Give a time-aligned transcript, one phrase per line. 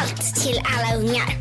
[0.00, 1.40] Allt till alla ungar.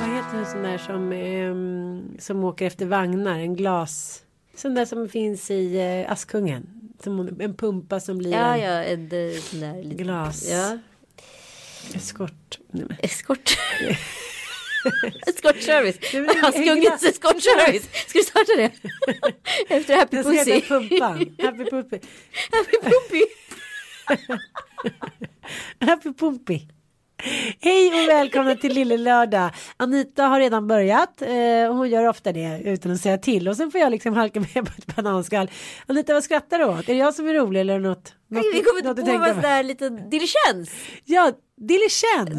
[0.00, 3.38] Vad heter en sån där som, ehm, som åker efter vagnar?
[3.38, 4.22] En glas.
[4.56, 6.66] Sån där som finns i eh, Askungen.
[7.04, 9.00] Som en pumpa som blir Ja, en ja, en
[9.34, 9.96] eh, sån där liten...
[9.96, 10.48] glas.
[10.50, 10.78] Ja,
[11.94, 12.58] Eskort.
[12.70, 13.50] Nej, men- eskort.
[16.12, 17.88] Blir- Askungens eskortservice.
[18.06, 18.72] Ska du starta det?
[19.76, 20.52] Efter Happy Den ska Pussy.
[20.52, 21.18] heta Pumpan.
[21.42, 21.98] Happy Puppy.
[22.52, 23.22] Happy Puppy.
[25.80, 26.60] Happy Pumpy.
[27.60, 29.50] Hej och välkomna till Lille Lördag.
[29.76, 33.56] Anita har redan börjat eh, och hon gör ofta det utan att säga till och
[33.56, 35.50] sen får jag liksom halka med på ett bananskal.
[35.86, 36.88] Anita vad skrattar du åt?
[36.88, 38.14] Är det jag som är rolig eller något?
[38.28, 40.70] något Vi kommer inte på vad sån där liten diligens.
[41.04, 41.32] Ja.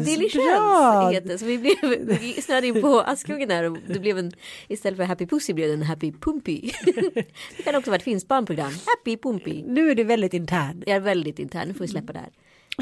[0.06, 1.10] Diligens Bra.
[1.10, 1.38] heter det.
[1.38, 1.76] Så vi, blev,
[2.20, 4.32] vi snöade in på Askungen här och det blev en,
[4.68, 6.70] istället för Happy Pussy blev det en Happy Pumpy.
[7.56, 8.72] det kan också vara ett finskt barnprogram.
[8.86, 9.62] Happy Pumpy.
[9.66, 10.82] Nu är det väldigt intern.
[10.86, 12.30] Jag är väldigt intern, nu får vi släppa det här.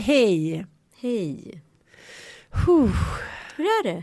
[0.03, 0.67] Hej.
[1.01, 1.63] Hej.
[3.57, 4.03] Hur är det?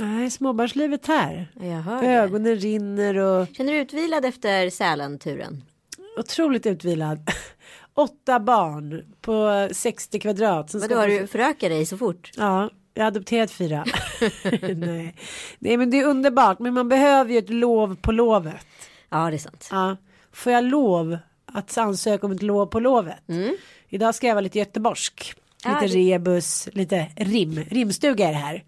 [0.00, 1.48] Nej, småbarnslivet här.
[2.02, 5.64] Ögonen rinner och Känner du utvilad efter Sälen-turen?
[6.18, 7.30] otroligt utvilad.
[7.94, 10.74] Åtta barn på 60 kvadrat.
[10.74, 12.30] Vadå, har du förökat dig så fort?
[12.36, 13.84] Ja, jag har adopterat fyra.
[14.76, 15.14] Nej.
[15.58, 16.58] Nej, men det är underbart.
[16.58, 18.66] Men man behöver ju ett lov på lovet.
[19.08, 19.68] Ja, det är sant.
[19.70, 19.96] Ja.
[20.32, 23.18] Får jag lov att ansöka om ett lov på lovet?
[23.88, 25.34] Idag ska jag vara lite göteborgsk.
[25.66, 27.64] Lite det- rebus, lite rim.
[27.70, 28.64] Rimstuga är det här.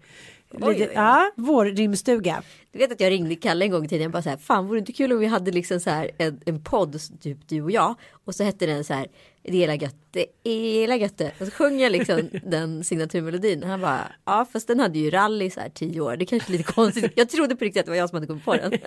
[0.51, 0.91] Lite, oj, oj.
[0.95, 2.43] Ja, vår rimstuga.
[2.71, 4.03] Du vet att jag ringde Kalle en gång i tiden.
[4.03, 6.11] Jag bara så här, fan vore det inte kul om vi hade liksom så här
[6.17, 7.95] en, en podd, typ du och jag.
[8.25, 9.07] Och så hette den så här,
[9.43, 11.17] det hela gött, det är hela gött.
[11.17, 13.63] det." Och så sjöng jag liksom den signaturmelodin.
[13.63, 16.17] Han bara, ja fast den hade ju rally så här tio år.
[16.17, 17.11] Det kanske är lite konstigt.
[17.15, 18.73] Jag trodde på riktigt att det var jag som hade kommit på den.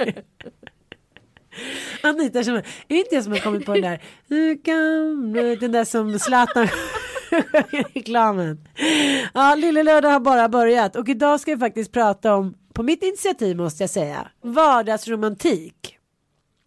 [2.03, 4.01] Anita, är det inte jag som har kommit på den där?
[5.61, 6.69] Den där som Zlatan
[7.94, 8.69] reklamen.
[9.34, 13.03] Ja, Lille Lördag har bara börjat och idag ska vi faktiskt prata om, på mitt
[13.03, 15.98] initiativ måste jag säga, vardagsromantik.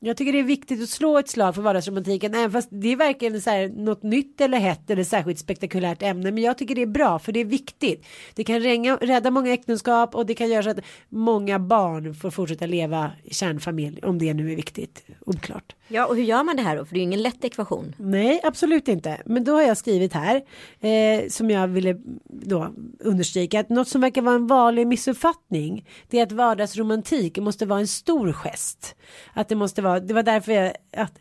[0.03, 2.95] Jag tycker det är viktigt att slå ett slag för vardagsromantiken, även fast det är
[2.95, 6.31] verkligen så här något nytt eller hett eller särskilt spektakulärt ämne.
[6.31, 8.05] Men jag tycker det är bra, för det är viktigt.
[8.35, 10.79] Det kan ränga, rädda många äktenskap och det kan göra så att
[11.09, 15.03] många barn får fortsätta leva i kärnfamilj, om det nu är viktigt.
[15.25, 15.75] Oklart.
[15.87, 16.85] Ja och hur gör man det här då?
[16.85, 17.95] För det är ju ingen lätt ekvation.
[17.97, 19.21] Nej, absolut inte.
[19.25, 20.35] Men då har jag skrivit här
[20.79, 22.69] eh, som jag ville då
[22.99, 27.79] understryka att något som verkar vara en vanlig missuppfattning det är att vardagsromantik måste vara
[27.79, 28.95] en stor gest.
[29.33, 31.13] Att det måste vara, det var därför jag, att,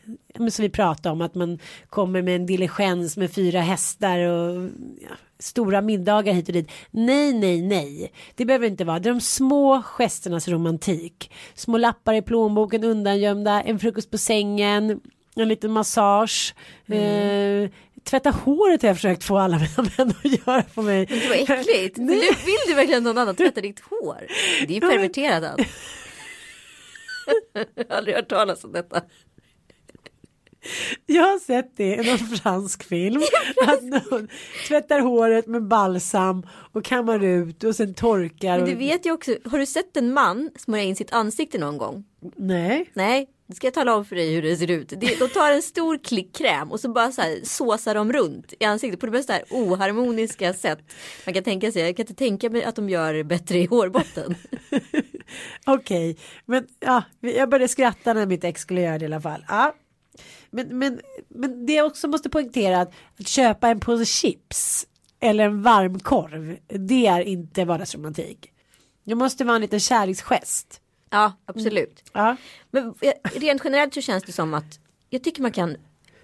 [0.52, 1.58] som vi pratade om, att man
[1.88, 4.70] kommer med en diligens med fyra hästar och
[5.00, 6.70] ja, stora middagar hit och dit.
[6.90, 8.12] Nej, nej, nej.
[8.34, 8.98] Det behöver inte vara.
[8.98, 11.32] Det är de små gesternas romantik.
[11.54, 15.00] Små lappar i plånboken undangömda, en frukost på sängen,
[15.36, 16.54] en liten massage.
[16.86, 17.70] Eh,
[18.04, 21.06] tvätta håret har jag försökt få alla mina män att göra på mig.
[21.06, 21.96] Det var äckligt.
[22.00, 24.26] Du, vill du verkligen någon annan tvätta ditt hår?
[24.66, 25.68] Det är ju perverterat allt.
[27.74, 29.02] Jag har aldrig hört talas om detta.
[31.06, 33.22] Jag har sett det i någon fransk film.
[33.66, 34.28] Att någon
[34.68, 38.58] tvättar håret med balsam och kammar ut och sen torkar.
[38.58, 41.78] Men du vet ju också, har du sett en man smörja in sitt ansikte någon
[41.78, 42.04] gång?
[42.36, 42.90] Nej.
[42.94, 44.88] Nej, det ska jag tala om för dig hur det ser ut.
[44.88, 48.54] Det, de tar en stor klick kräm och så bara så här såsar de runt
[48.60, 50.78] i ansiktet på det mest här oharmoniska sätt
[51.26, 51.82] man kan tänka sig.
[51.82, 54.34] Jag kan inte tänka mig att de gör bättre i hårbotten.
[55.66, 56.16] Okej,
[56.46, 59.44] men ja, jag började skratta när mitt ex skulle göra det i alla fall.
[59.48, 59.74] Ja.
[60.50, 64.86] Men, men, men det jag också måste poängtera att, att köpa en påse chips
[65.20, 68.52] eller en varmkorv, det är inte vardagsromantik.
[69.04, 70.80] Det måste vara en liten kärleksgest.
[71.10, 72.04] Ja, absolut.
[72.12, 72.36] Ja.
[72.70, 74.78] Men rent generellt så känns det som att
[75.10, 75.76] jag tycker man kan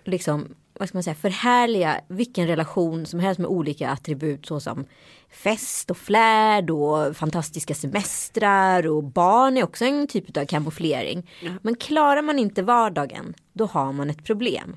[0.05, 4.85] liksom vad ska man säga, förhärliga vilken relation som helst med olika attribut såsom
[5.31, 11.31] fest och flärd och fantastiska semestrar och barn är också en typ av kamouflering.
[11.63, 14.77] Men klarar man inte vardagen då har man ett problem.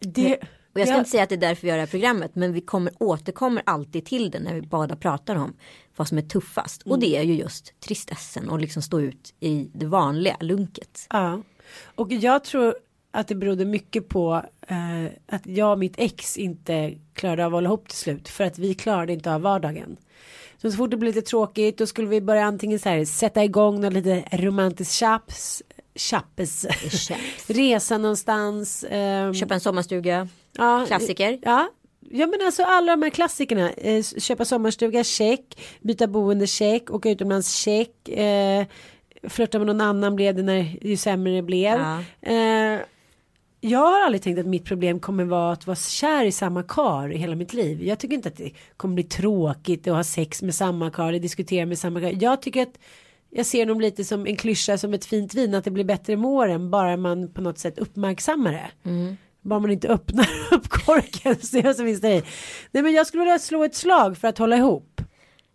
[0.00, 0.38] Det,
[0.74, 2.34] Och jag ska ja, inte säga att det är därför vi gör det här programmet
[2.34, 5.56] men vi kommer, återkommer alltid till det när vi båda pratar om
[5.96, 6.82] vad som är tuffast.
[6.82, 11.06] Och det är ju just tristessen och liksom stå ut i det vanliga lunket.
[11.10, 11.42] Ja.
[11.94, 12.74] Och jag tror
[13.14, 17.56] att det berodde mycket på eh, att jag och mitt ex inte klarade av att
[17.56, 18.28] hålla ihop till slut.
[18.28, 19.96] För att vi klarade inte av vardagen.
[20.62, 23.44] Så, så fort det blev lite tråkigt då skulle vi börja antingen så här, sätta
[23.44, 25.62] igång något lite romantiskt chaps.
[25.94, 26.66] Chappes.
[27.46, 28.84] Resa någonstans.
[28.90, 31.38] ehm, Köpa en sommarstuga, ja, klassiker.
[31.42, 31.70] Ja.
[32.10, 33.70] Ja men alltså alla de här klassikerna.
[33.70, 35.60] Eh, köpa sommarstuga, check.
[35.80, 36.90] Byta boende, check.
[36.90, 38.08] Åka utomlands, check.
[38.08, 38.66] Eh,
[39.28, 41.78] flörta med någon annan blev det när ju sämre det blev.
[41.80, 41.98] Ja.
[42.32, 42.80] Eh,
[43.70, 47.12] jag har aldrig tänkt att mitt problem kommer vara att vara kär i samma kar
[47.12, 47.82] i hela mitt liv.
[47.82, 51.18] Jag tycker inte att det kommer bli tråkigt att ha sex med samma kar eller
[51.18, 52.22] diskutera med samma kar.
[52.22, 52.78] Jag tycker att
[53.30, 56.16] jag ser nog lite som en klyscha som ett fint vin att det blir bättre
[56.16, 58.70] med åren bara man på något sätt uppmärksammar det.
[59.40, 62.22] Bara man inte öppnar upp korken så jag som finns i.
[62.70, 65.00] Nej men jag skulle vilja slå ett slag för att hålla ihop.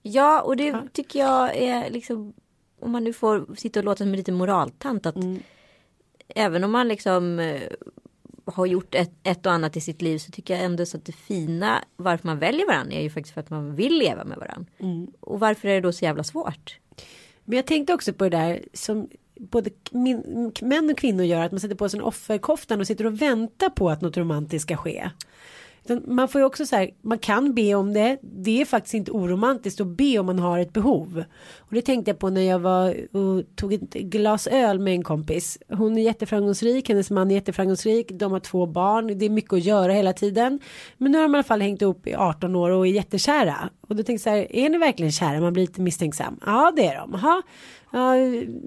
[0.02, 2.34] Ja, och det tycker jag är liksom
[2.82, 5.16] om man nu får sitta och låta som en liten moraltant att
[6.36, 7.62] även om man liksom eh,
[8.46, 11.06] har gjort ett, ett och annat i sitt liv så tycker jag ändå så att
[11.06, 14.38] det fina varför man väljer varandra är ju faktiskt för att man vill leva med
[14.38, 14.72] varandra.
[15.20, 16.80] Och varför är det då så jävla svårt?
[17.46, 19.10] Men jag tänkte också på det där som
[19.40, 23.06] både min, män och kvinnor gör att man sätter på sig en offerkoftan och sitter
[23.06, 25.10] och väntar på att något romantiskt ska ske.
[26.06, 28.18] Man får ju också så här, man kan be om det.
[28.22, 31.24] Det är faktiskt inte oromantiskt att be om man har ett behov.
[31.58, 35.04] Och det tänkte jag på när jag var och tog ett glas öl med en
[35.04, 35.58] kompis.
[35.70, 38.12] Hon är jätteframgångsrik, hennes man är jätteframgångsrik.
[38.12, 40.60] De har två barn, det är mycket att göra hela tiden.
[40.98, 43.70] Men nu har de i alla fall hängt ihop i 18 år och är jättekära.
[43.82, 45.42] Och då tänkte jag så här, är ni verkligen kära?
[45.42, 46.40] Man blir lite misstänksam.
[46.46, 47.16] Ja, det är de.
[47.16, 47.42] Aha.
[47.92, 48.14] Ja,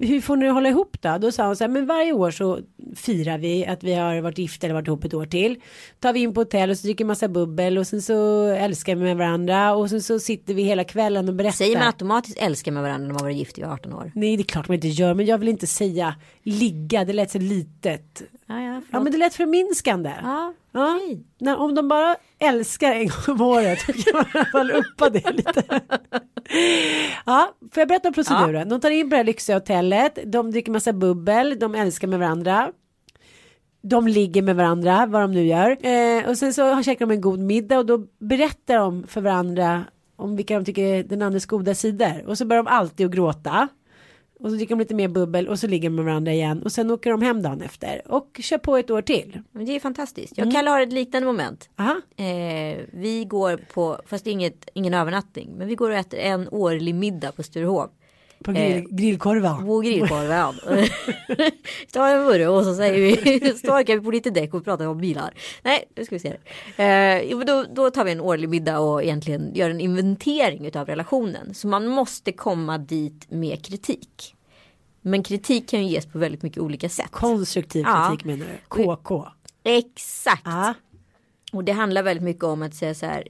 [0.01, 1.17] hur får ni hålla ihop då?
[1.17, 2.59] Då sa hon så här, men varje år så
[2.95, 5.61] firar vi att vi har varit gifta eller varit ihop ett år till.
[5.99, 9.01] Tar vi in på hotell och så dricker massa bubbel och sen så älskar vi
[9.01, 11.57] med varandra och sen så sitter vi hela kvällen och berättar.
[11.57, 14.11] Säger man automatiskt älskar med varandra när man varit gift i 18 år?
[14.15, 17.31] Nej, det är klart man inte gör, men jag vill inte säga ligga, det lät
[17.31, 18.21] så litet.
[18.53, 20.13] Ja, ja, Ja, men det lät förminskande.
[20.23, 20.99] ja, Ja,
[21.39, 24.71] när, om de bara älskar en gång om året då kan man i alla fall
[24.71, 25.63] uppa det lite.
[27.25, 28.69] Ja, får jag berätta om proceduren?
[28.69, 32.19] De tar in på det här lyxiga hotellet, de dricker massa bubbel, de älskar med
[32.19, 32.71] varandra.
[33.81, 35.85] De ligger med varandra, vad de nu gör.
[35.85, 39.83] Eh, och sen så käkar de en god middag och då berättar de för varandra
[40.15, 42.23] om vilka de tycker är den andres goda sidor.
[42.27, 43.67] Och så börjar de alltid att gråta.
[44.43, 46.63] Och så dricker de lite mer bubbel och så ligger de med varandra igen.
[46.63, 48.01] Och sen åker de hem dagen efter.
[48.11, 49.41] Och kör på ett år till.
[49.51, 50.37] Men det är fantastiskt.
[50.37, 51.69] Jag och Kalle har ett liknande moment.
[51.79, 52.01] Aha.
[52.15, 56.95] Eh, vi går på, fast inget, ingen övernattning, men vi går och äter en årlig
[56.95, 57.89] middag på Sturehof.
[58.43, 59.61] På grill, grillkorvar.
[59.65, 60.53] På grillkorven.
[61.91, 64.97] Ta en burre och så säger vi, storkar vi på lite däck och pratar om
[64.97, 65.33] bilar.
[65.63, 66.29] Nej, nu ska vi se.
[66.83, 71.53] Eh, då, då tar vi en årlig middag och egentligen gör en inventering utav relationen.
[71.53, 74.35] Så man måste komma dit med kritik.
[75.01, 77.11] Men kritik kan ju ges på väldigt mycket olika sätt.
[77.11, 78.07] Konstruktiv Ja.
[78.09, 78.57] kritik menar du?
[78.95, 79.27] KK.
[79.63, 80.41] Exakt.
[80.45, 80.73] Ja.
[81.53, 83.27] Och det handlar väldigt mycket om att säga så här.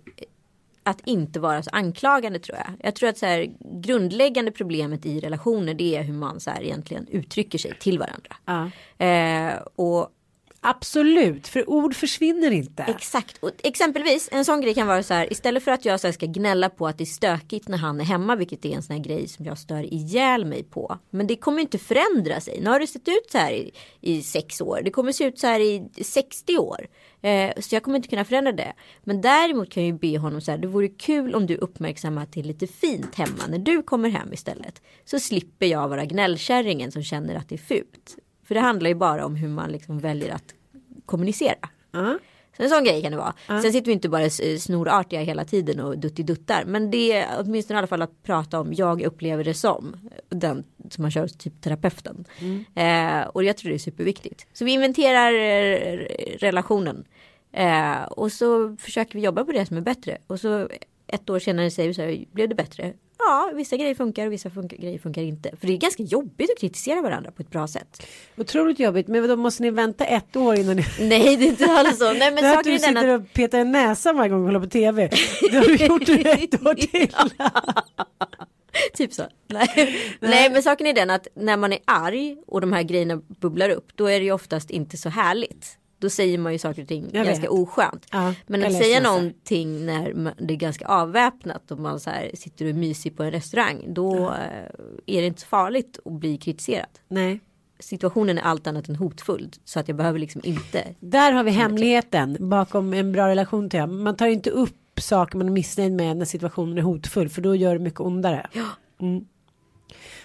[0.83, 2.67] Att inte vara så anklagande tror jag.
[2.79, 6.63] Jag tror att så här, grundläggande problemet i relationer det är hur man så här
[6.63, 8.35] egentligen uttrycker sig till varandra.
[8.45, 8.69] Ja.
[9.05, 10.09] Eh, och
[10.65, 12.83] Absolut, för ord försvinner inte.
[12.83, 16.11] exakt, och exempelvis en sån grej kan vara så här istället för att jag så
[16.11, 18.95] ska gnälla på att det är stökigt när han är hemma vilket är en sån
[18.95, 20.97] här grej som jag stör ihjäl mig på.
[21.09, 22.61] Men det kommer inte förändra sig.
[22.61, 23.71] Nu har det sett ut så här i,
[24.01, 24.81] i sex år.
[24.83, 26.87] Det kommer se ut så här i 60 år.
[27.23, 28.73] Eh, så jag kommer inte kunna förändra det.
[29.03, 30.57] Men däremot kan jag ju be honom så här.
[30.57, 34.81] Det vore kul om du uppmärksammar till lite fint hemma när du kommer hem istället.
[35.05, 38.17] Så slipper jag vara gnällkärringen som känner att det är fult.
[38.47, 40.53] För det handlar ju bara om hur man liksom väljer att
[41.05, 41.69] kommunicera.
[41.91, 42.19] Ja.
[42.57, 43.33] Så en sån grej kan det vara.
[43.47, 44.29] Sen sitter vi inte bara
[44.59, 46.63] snorartiga hela tiden och duttiduttar.
[46.65, 49.95] Men det är åtminstone i alla fall att prata om jag upplever det som.
[50.29, 52.25] Den som man kör typ terapeuten.
[52.75, 54.47] Eh, och jag tror det är superviktigt.
[54.53, 55.97] Så vi inventerar eh,
[56.37, 57.05] relationen.
[57.51, 60.17] Eh, och så försöker vi jobba på det som är bättre.
[60.27, 60.69] Och så
[61.07, 62.93] ett år senare säger vi så här, blev det bättre?
[63.25, 65.51] Ja, vissa grejer funkar och vissa funkar, grejer funkar inte.
[65.59, 68.07] För det är ganska jobbigt att kritisera varandra på ett bra sätt.
[68.37, 70.85] Otroligt jobbigt, men då måste ni vänta ett år innan ni...
[70.99, 72.13] Nej, det är inte alls så.
[72.13, 73.21] Nej, men Det är att du sitter att...
[73.21, 75.09] och petar i näsan varje gång du håller på tv.
[75.51, 77.15] Det har du gjort i ett år till.
[78.93, 79.23] Typ så.
[79.47, 79.95] Nej.
[80.19, 83.69] Nej men saken är den att när man är arg och de här grejerna bubblar
[83.69, 85.77] upp då är det ju oftast inte så härligt.
[86.03, 87.49] Då säger man ju saker och ting Jag ganska vet.
[87.49, 88.07] oskönt.
[88.11, 92.69] Ja, men att säga någonting när det är ganska avväpnat och man så här sitter
[92.69, 93.85] och mysig på en restaurang.
[93.87, 94.35] Då eh,
[95.05, 96.89] är det inte så farligt att bli kritiserad.
[97.07, 97.39] Nej.
[97.79, 99.51] Situationen är allt annat än hotfull.
[99.65, 100.95] Så att jag behöver liksom inte.
[100.99, 103.89] Där har vi hemligheten bakom en bra relation till jag.
[103.89, 107.55] Man tar inte upp saker man är missnöjd med när situationen är hotfull för då
[107.55, 108.47] gör det mycket ondare.
[109.01, 109.25] Mm.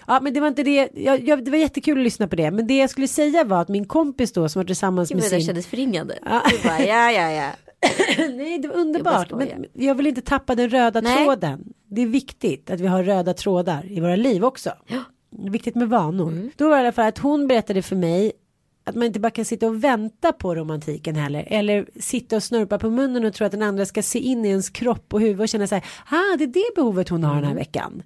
[0.09, 2.51] Ja men det var inte det, jag, jag, det var jättekul att lyssna på det
[2.51, 5.23] men det jag skulle säga var att min kompis då som var tillsammans Gud med
[5.23, 6.19] vad det sin kändes förringande.
[6.25, 6.41] Ja.
[6.63, 7.49] Bara, ja ja ja.
[8.17, 9.29] Nej, det var Jag underbart.
[9.29, 11.25] bara Men jag vill inte tappa den röda Nej.
[11.25, 11.73] tråden.
[11.89, 14.69] Det är viktigt att vi har röda trådar i våra liv också.
[15.45, 16.27] Är viktigt med vanor.
[16.31, 16.51] Mm.
[16.55, 18.31] Då var det i alla fall att hon berättade för mig
[18.83, 21.45] att man inte bara kan sitta och vänta på romantiken heller.
[21.47, 24.49] Eller sitta och snurpa på munnen och tro att den andra ska se in i
[24.49, 25.85] ens kropp och huvud och känna så här.
[26.05, 28.03] Ah, det är det behovet hon har den här veckan.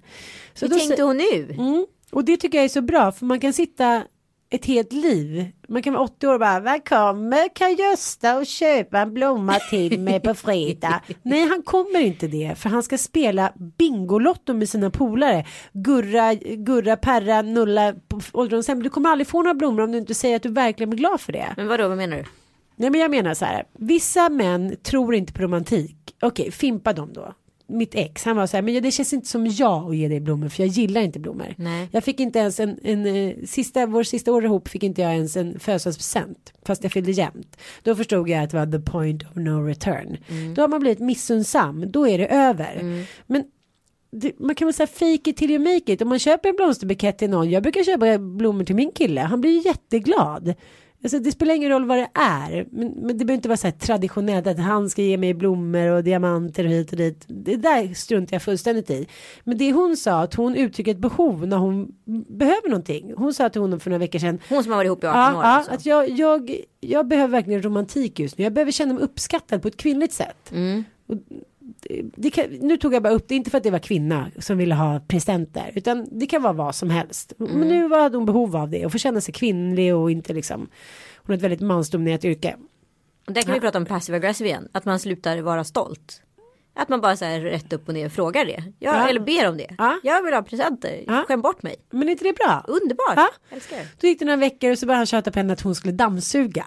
[0.54, 0.78] Så Mm.
[0.78, 1.52] Hur då tänkte hon nu?
[1.58, 1.86] Mm.
[2.14, 4.02] Och det tycker jag är så bra för man kan sitta
[4.50, 5.46] ett helt liv.
[5.68, 10.00] Man kan vara 80 år och bara, vad kommer Karl-Gösta och köpa en blomma till
[10.00, 11.00] mig på fredag?
[11.22, 15.44] Nej, han kommer inte det, för han ska spela Bingolotto med sina polare.
[15.72, 18.82] Gurra, gurra, perra, nulla på ålderdomshem.
[18.82, 21.20] Du kommer aldrig få några blommor om du inte säger att du verkligen blir glad
[21.20, 21.54] för det.
[21.56, 22.24] Men vadå, vad menar du?
[22.76, 25.96] Nej men jag menar så här, vissa män tror inte på romantik.
[26.22, 27.34] Okej, fimpa dem då.
[27.66, 30.20] Mitt ex, han var så här, men det känns inte som jag att ge dig
[30.20, 31.54] blommor för jag gillar inte blommor.
[31.56, 31.88] Nej.
[31.92, 35.14] Jag fick inte ens en, en eh, sista, vår sista år ihop fick inte jag
[35.14, 36.52] ens en födelsedagspresent.
[36.66, 37.56] Fast jag fyllde jämnt.
[37.82, 40.16] Då förstod jag att det var the point of no return.
[40.54, 43.04] Då har man blivit missunnsam, då är det över.
[43.26, 43.44] Men
[44.10, 46.02] det, man kan väl säga fake it till you make it.
[46.02, 47.50] Om man köper en blomsterbukett till någon.
[47.50, 49.20] Jag brukar köpa blommor till min kille.
[49.20, 50.54] Han blir jätteglad.
[51.04, 52.66] Alltså, det spelar ingen roll vad det är.
[52.70, 55.86] Men, men det behöver inte vara så här traditionellt att han ska ge mig blommor
[55.90, 57.24] och diamanter och hit och dit.
[57.26, 59.06] Det där struntar jag fullständigt i.
[59.44, 61.88] Men det hon sa att hon uttrycker ett behov när hon
[62.28, 63.12] behöver någonting.
[63.16, 64.38] Hon sa till honom för några veckor sedan.
[64.48, 65.34] Hon som har varit ihop i 18 Ja, år.
[65.42, 65.72] ja, alltså.
[65.72, 68.44] att jag, jag, jag behöver verkligen romantik just nu.
[68.44, 70.52] Jag behöver känna mig uppskattad på ett kvinnligt sätt.
[70.52, 70.84] Mm.
[71.06, 71.16] Och
[72.32, 74.74] kan, nu tog jag bara upp det, inte för att det var kvinna som ville
[74.74, 77.32] ha presenter, utan det kan vara vad som helst.
[77.40, 77.52] Mm.
[77.52, 80.60] Men nu hade hon behov av det och få känna sig kvinnlig och inte liksom,
[81.16, 82.56] hon har ett väldigt mansdominerat yrke.
[83.26, 84.68] Där kan vi prata om passive aggressive igen.
[84.72, 86.22] Att man slutar vara stolt.
[86.76, 88.64] Att man bara så här rätt upp och ner frågar det.
[88.78, 89.08] Ja, Ja.
[89.08, 89.74] Eller ber om det.
[89.78, 89.98] Ja.
[90.02, 91.04] Jag vill ha presenter.
[91.06, 91.24] Ja.
[91.28, 91.76] Skäm bort mig.
[91.90, 92.64] Men är inte det bra?
[92.68, 93.16] Underbart.
[93.16, 93.28] Ja.
[93.50, 93.78] Älskar.
[94.00, 95.92] Då gick det några veckor och så började han tjata på henne att hon skulle
[95.92, 96.66] dammsuga.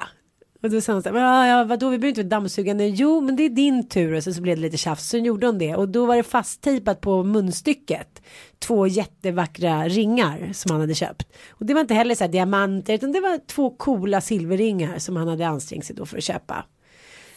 [0.62, 2.88] Och då sa hon så här, "Men, ja, ja, vadå, vi behöver inte vara dammsugande.
[2.88, 4.14] Jo, men det är din tur.
[4.14, 5.10] Och så, så blev det lite tjafs.
[5.10, 5.76] Så gjorde hon det.
[5.76, 8.22] Och då var det fasttejpat på munstycket.
[8.60, 11.28] Två jättevackra ringar som han hade köpt.
[11.50, 15.16] Och det var inte heller så här diamanter, utan det var två coola silverringar som
[15.16, 16.66] han hade ansträngt sig då för att köpa.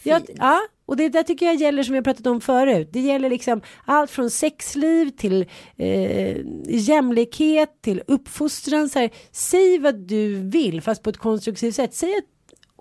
[0.03, 2.89] Ja, ja, och det där tycker jag gäller som jag pratat om förut.
[2.93, 5.45] Det gäller liksom allt från sexliv till
[5.77, 6.37] eh,
[6.67, 8.89] jämlikhet till uppfostran.
[8.89, 11.93] Så här, säg vad du vill fast på ett konstruktivt sätt.
[11.93, 12.25] Säg att,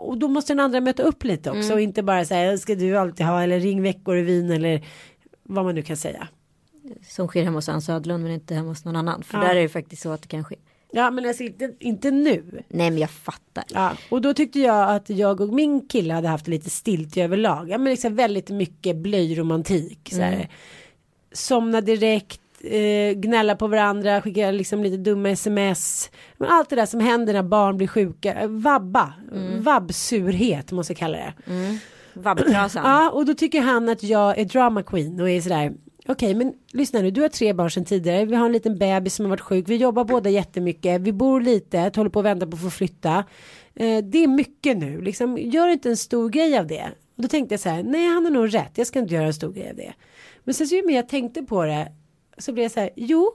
[0.09, 2.99] och då måste den andra möta upp lite också och inte bara säga ska du
[2.99, 4.85] alltid ha eller ring veckor i vin eller
[5.43, 6.29] vad man nu kan säga.
[7.09, 9.23] Som sker hemma hos Ann Södlund men inte hemma hos någon annan.
[9.23, 9.45] För Ja.
[9.45, 10.57] där är det faktiskt så att det kan ske.
[10.93, 12.63] Ja men alltså inte, inte nu.
[12.69, 13.65] Nej men jag fattar.
[13.69, 17.69] Ja, och då tyckte jag att jag och min kille hade haft lite stilt överlag.
[17.71, 20.09] Ja, men liksom väldigt mycket blöjromantik.
[20.13, 20.49] Så här.
[21.33, 26.11] Somna direkt, eh, gnälla på varandra, skicka liksom lite dumma sms.
[26.37, 28.35] Men allt det där som händer när barn blir sjuka.
[28.35, 29.13] Eh, Vabba,
[29.59, 31.33] vabbsurhet måste jag kalla det.
[32.15, 32.85] Vabbtrasan.
[32.85, 35.73] Ja, och då tycker han att jag är drama queen och är sådär.
[36.07, 38.25] Okej, men lyssna nu, du har tre barn sedan tidigare.
[38.25, 39.69] Vi har en liten bebis som har varit sjuk.
[39.69, 41.01] Vi jobbar båda jättemycket.
[41.01, 43.25] Vi bor litet, håller på att vänta på att få flytta.
[43.75, 45.39] Eh, det är mycket nu, liksom.
[45.39, 46.85] Gör inte en stor grej av det.
[47.17, 48.73] Och då tänkte jag så här, nej han har nog rätt.
[48.75, 49.93] Jag ska inte göra en stor grej av det.
[50.45, 51.93] Men sen så ju mer jag tänkte på det
[52.41, 53.31] så blev jag så här, jo.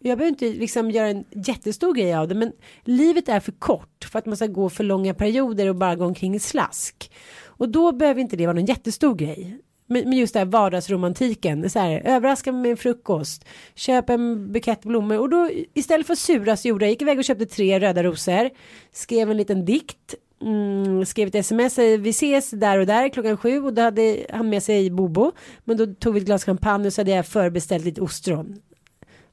[0.00, 2.52] Jag behöver inte liksom göra en jättestor grej av det men
[2.84, 6.04] livet är för kort för att man ska gå för långa perioder och bara gå
[6.04, 7.12] omkring i slask.
[7.46, 9.60] Och då behöver inte det vara någon jättestor grej.
[9.86, 14.82] Men just det här vardagsromantiken, så här, överraska mig med en frukost, köp en bukett
[14.82, 17.80] blommor och då istället för att sura så gjorde jag, gick iväg och köpte tre
[17.80, 18.50] röda rosor,
[18.92, 23.62] skrev en liten dikt, mm, skrev ett sms, vi ses där och där klockan sju
[23.62, 25.32] och då hade han med sig Bobo,
[25.64, 28.62] men då tog vi ett glas champagne och så hade jag förbeställt lite ostron.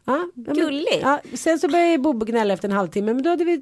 [0.05, 0.99] Ja, Gulligt.
[1.01, 3.57] Ja, sen så började Bobo gnälla efter en halvtimme men då hade vi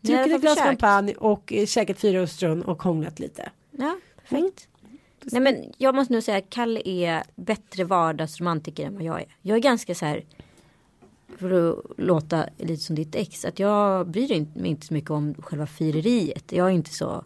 [0.00, 0.68] druckit ett glas försökt.
[0.68, 3.50] champagne och eh, käkat fyra ostron och hånglat lite.
[3.70, 4.68] Ja, perfekt.
[5.32, 9.26] Nej men jag måste nog säga att Kalle är bättre vardagsromantiker än vad jag är.
[9.42, 10.24] Jag är ganska så här
[11.38, 15.34] för att låta lite som ditt ex, att jag bryr mig inte så mycket om
[15.38, 16.52] själva fireriet.
[16.52, 17.24] Jag är inte så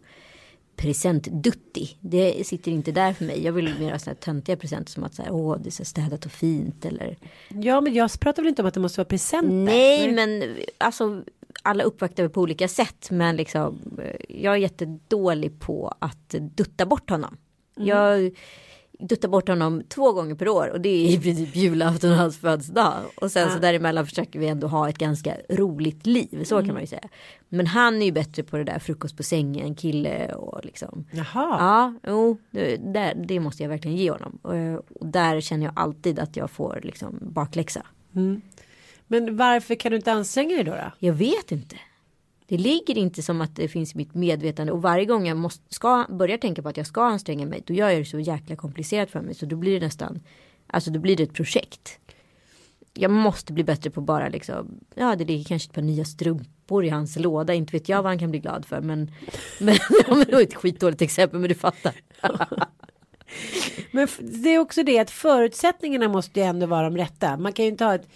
[0.77, 1.99] presentduttig.
[2.01, 3.45] Det sitter inte där för mig.
[3.45, 5.71] Jag vill mer ha sådana här töntiga presenter som att så här, åh, det är
[5.71, 7.19] så städat och fint eller.
[7.49, 9.51] Ja, men jag pratar väl inte om att det måste vara presenter.
[9.51, 11.23] Nej, men alltså
[11.63, 13.11] alla uppvaktar på olika sätt.
[13.11, 17.37] Men liksom, eh, jag är jättedålig på att dutta bort honom.
[17.77, 17.89] Mm.
[17.89, 18.33] Jag
[18.99, 22.39] duttar bort honom två gånger per år och det är i princip julafton och hans
[22.39, 22.95] födelsedag.
[23.17, 23.55] Och sen Ja.
[23.55, 26.67] så däremellan försöker vi ändå ha ett ganska roligt liv, så Mm.
[26.67, 27.09] kan man ju säga.
[27.49, 31.05] Men han är ju bättre på det där frukost på sängen, kille och liksom.
[31.13, 31.25] Jaha.
[31.35, 34.39] Ja, jo, det, det måste jag verkligen ge honom.
[34.43, 37.83] Och, och där känner jag alltid att jag får liksom bakläxa.
[39.07, 40.71] Men varför kan du inte anstränga dig då?
[40.73, 40.93] då?
[40.99, 41.77] Jag vet inte.
[42.49, 45.75] Det ligger inte som att det finns i mitt medvetande och varje gång jag måste,
[45.75, 48.57] ska börja tänka på att jag ska anstränga mig då gör jag det så jäkla
[48.57, 50.21] komplicerat för mig så då blir det nästan
[50.67, 51.99] alltså då blir det ett projekt.
[52.95, 56.85] Jag måste bli bättre på bara liksom ja det ligger kanske ett par nya strumpor
[56.85, 59.11] i hans låda inte vet jag vad han kan bli glad för men
[59.61, 59.75] men,
[60.07, 61.95] ja, men det var ett skitdåligt exempel men du fattar.
[63.91, 67.37] Men det är också det att förutsättningarna måste ju ändå vara de rätta.
[67.37, 68.09] Man kan ju inte ha ett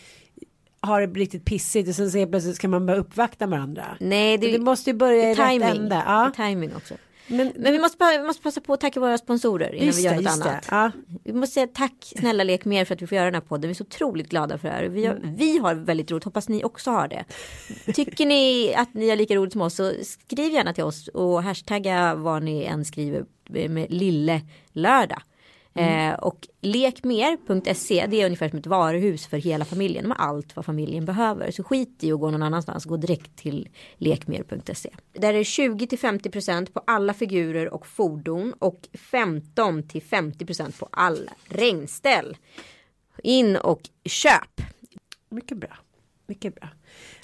[0.87, 3.85] ha det riktigt pissigt och sen se plötsligt ska man börja uppvakta varandra.
[4.01, 5.89] Nej Det, det måste ju börja i rätt timing.
[5.89, 6.31] Det Ja.
[6.37, 6.95] timing också.
[7.27, 10.15] Men, Men vi måste, vi måste passa på att tacka våra sponsorer innan vi gör
[10.15, 10.31] något det.
[10.31, 10.67] annat.
[10.71, 10.91] Ja.
[11.25, 13.69] Vi måste säga tack snälla lek mer för att vi får göra den här podden.
[13.69, 14.85] Vi är så otroligt glada för det här.
[14.85, 16.25] Vi har, vi har väldigt roligt.
[16.25, 17.25] Hoppas ni också har det.
[17.93, 21.43] Tycker ni att ni har lika roligt som oss så skriv gärna till oss och
[21.43, 23.25] hashtagga vad ni än skriver
[23.69, 24.41] med lille
[24.73, 25.23] lördag.
[25.75, 30.65] Eh, och lekmer.se det är ungefär som ett varuhus för hela familjen med allt vad
[30.65, 31.51] familjen behöver.
[31.51, 34.91] Så skit i att gå någon annanstans, gå direkt till lekmer.se.
[35.13, 40.89] Där är 20 till 50% på alla figurer och fordon och 15 till 50% på
[40.91, 42.37] alla regnställ.
[43.23, 44.63] In och köp.
[45.29, 45.77] Mycket bra.
[46.27, 46.69] Mycket bra.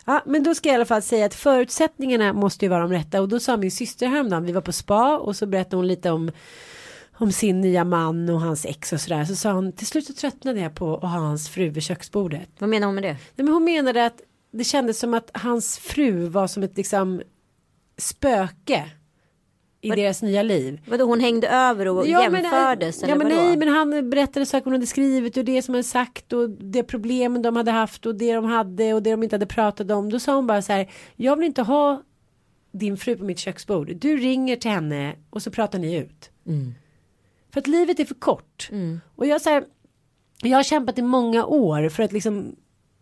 [0.05, 2.93] Ja, men då ska jag i alla fall säga att förutsättningarna måste ju vara de
[2.93, 5.87] rätta och då sa min syster häromdagen, vi var på spa och så berättade hon
[5.87, 6.31] lite om
[7.21, 10.13] om sin nya man och hans ex och sådär så sa hon till slut så
[10.13, 12.49] tröttnade jag på att ha hans fru vid köksbordet.
[12.59, 13.13] Vad menar hon med det?
[13.13, 14.21] Nej, men hon menade att
[14.52, 17.23] det kändes som att hans fru var som ett liksom
[17.99, 18.85] spöke
[19.81, 20.81] i Vad- deras nya liv.
[20.89, 23.02] Vadå hon hängde över och jämfördes?
[23.02, 23.41] ja, eller men vadå?
[23.43, 26.83] nej, men han berättade saker hon hade skrivit och det som hade sagt och det
[26.83, 30.11] problemen de hade haft och det de hade och det de inte hade pratat om.
[30.11, 32.02] Då sa hon bara så här, jag vill inte ha
[32.73, 33.97] din fru på mitt köksbord.
[33.97, 36.31] Du ringer till henne och så pratar ni ut.
[36.47, 36.75] Mm.
[37.52, 38.71] För att livet är för kort.
[39.17, 39.65] Och jag så här,
[40.43, 42.56] jag har kämpat i många år för att liksom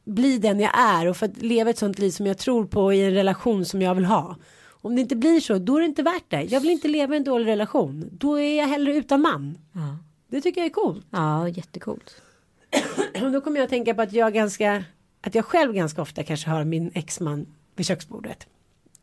[0.04, 2.92] bli den jag är och för att leva ett sånt liv som jag tror på
[2.92, 4.36] i en relation som jag vill ha.
[4.70, 6.42] Om det inte blir så, då är det inte värt det.
[6.42, 8.08] Jag vill inte leva i en dålig relation.
[8.12, 9.58] Då är jag hellre utan man.
[9.72, 9.98] Ja.
[10.28, 11.06] Det tycker jag är coolt.
[11.10, 12.22] ja, jättecoolt.
[13.22, 14.84] Och då kommer jag att tänka på att jag ganska,
[15.20, 18.46] att jag själv ganska ofta kanske har min exman vid köksbordet.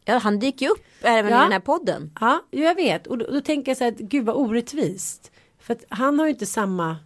[0.06, 1.38] Ja, han dyker ju upp även Ja.
[1.40, 2.12] i den här podden.
[2.22, 3.08] Ja, jag vet.
[3.08, 5.32] Och då, då tänker jag så här att gud vad orättvist.
[5.64, 6.98] För att han har ju inte samma.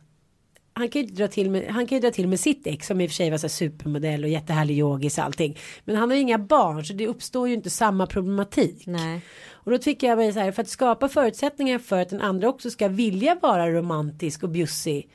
[0.73, 3.01] Han kan ju dra till med, han kan ju dra till med sitt ex som
[3.01, 5.57] i och för sig var så supermodell och jättehärlig yogis och allting.
[5.85, 8.87] Men han har ju inga barn så det uppstår ju inte samma problematik.
[8.87, 9.21] Nej.
[9.49, 12.69] Och då tycker jag så här för att skapa förutsättningar för att den andra också
[12.69, 15.09] ska vilja vara romantisk och bjussig.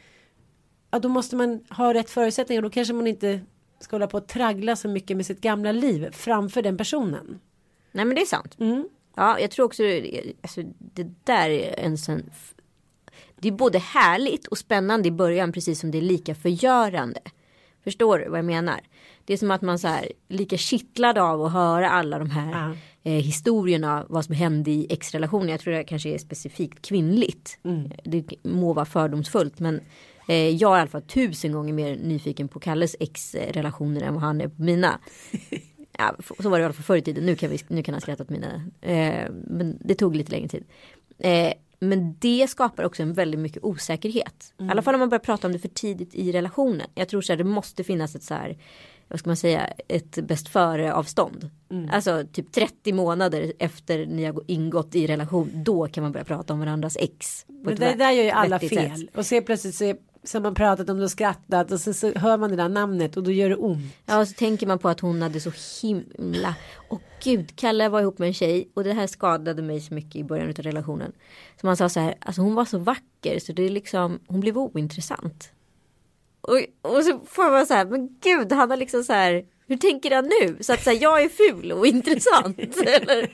[0.90, 2.62] Ja då måste man ha rätt förutsättningar.
[2.62, 3.40] Då kanske man inte
[3.81, 7.40] ska hålla på och traggla så mycket med sitt gamla liv framför den personen.
[7.92, 8.57] Nej men det är sant.
[8.61, 8.88] Mm.
[9.16, 9.83] Ja, jag tror också
[10.42, 12.22] alltså, det där är en sån.
[13.42, 17.20] Det är både härligt och spännande i början precis som det är lika förgörande.
[17.85, 18.81] Förstår du vad jag menar?
[19.24, 22.50] Det är som att man så här lika kittlad av att höra alla de här
[23.02, 23.11] Ja.
[23.11, 25.50] eh, historierna vad som hände i ex-relationer.
[25.50, 27.59] Jag tror det kanske är specifikt kvinnligt.
[28.05, 29.81] Det må vara fördomsfullt men
[30.28, 34.22] eh, jag är i alla fall tusen gånger mer nyfiken på Kalles ex-relationer än vad
[34.22, 34.98] han är på mina.
[35.98, 37.26] Ja, så var det i alla fall förr i tiden.
[37.26, 38.64] Nu kan, vi, nu kan han skratta åt mina.
[38.81, 40.64] Eh, men det tog lite längre tid.
[41.82, 44.54] Men det skapar också en väldigt mycket osäkerhet.
[44.60, 46.86] I alla fall om man börjar prata om det för tidigt i relationen.
[46.94, 48.58] Jag tror så här, det måste finnas ett så här.
[49.08, 49.66] Vad ska man säga?
[49.88, 51.50] Ett bäst före avstånd.
[51.92, 55.50] Alltså typ 30 månader efter ni har ingått i relation.
[55.54, 57.46] Då kan man börja prata om varandras ex.
[57.48, 58.70] Men det där gör ju alla fel.
[58.70, 59.16] sätt.
[59.16, 62.12] Och så plötsligt så, så har man pratat om det och skrattat och sen så
[62.12, 63.94] hör man det där namnet och då gör det ont.
[64.06, 66.54] Ja och så tänker man på att hon hade så himla.
[66.88, 70.16] Och gud, Kalle var ihop med en tjej och det här skadade mig så mycket
[70.16, 71.12] i början av relationen.
[71.61, 74.40] Så man sa så här, alltså hon var så vacker så det är liksom, hon
[74.40, 75.50] blev ointressant.
[76.40, 79.76] Och, och så får man så här, men gud han har liksom så här, hur
[79.76, 80.56] tänker han nu?
[80.61, 82.58] Så att så här, jag är ful och intressant.
[82.87, 83.30] Eller?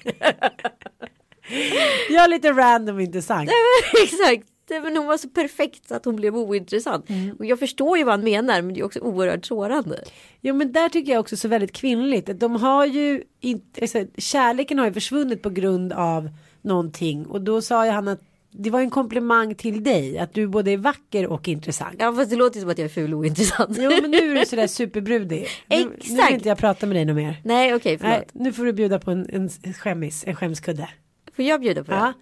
[2.11, 3.51] Jag är lite random intressant.
[4.03, 4.58] Exakt.
[4.71, 7.11] Inte men hon var så perfekt så att hon blev ointressant.
[7.11, 7.37] Mm.
[7.39, 10.05] Och jag förstår ju vad han menar men det är också oerhört sårande.
[10.41, 12.31] Jo men där tycker jag också så väldigt kvinnligt.
[12.41, 16.31] De har ju inte, alltså, kärleken har ju försvunnit på grund av
[16.63, 17.27] någonting.
[17.27, 20.19] Och då sa ju han att det var en komplimang till dig.
[20.19, 21.97] Att du både är vacker och intressant.
[21.99, 23.77] Ja fast det låter som att jag är ful och ointressant.
[23.81, 25.47] Jo men nu är du sådär superbrudig.
[25.69, 26.33] Nu, nu vill Exakt.
[26.33, 27.41] inte jag prata med dig något mer.
[27.45, 28.17] Nej okej förlåt.
[28.17, 30.89] Nej, nu får du bjuda på en, en skämmis, en skämskudde.
[31.37, 31.97] Får jag bjuda på det?
[31.97, 32.13] Ja.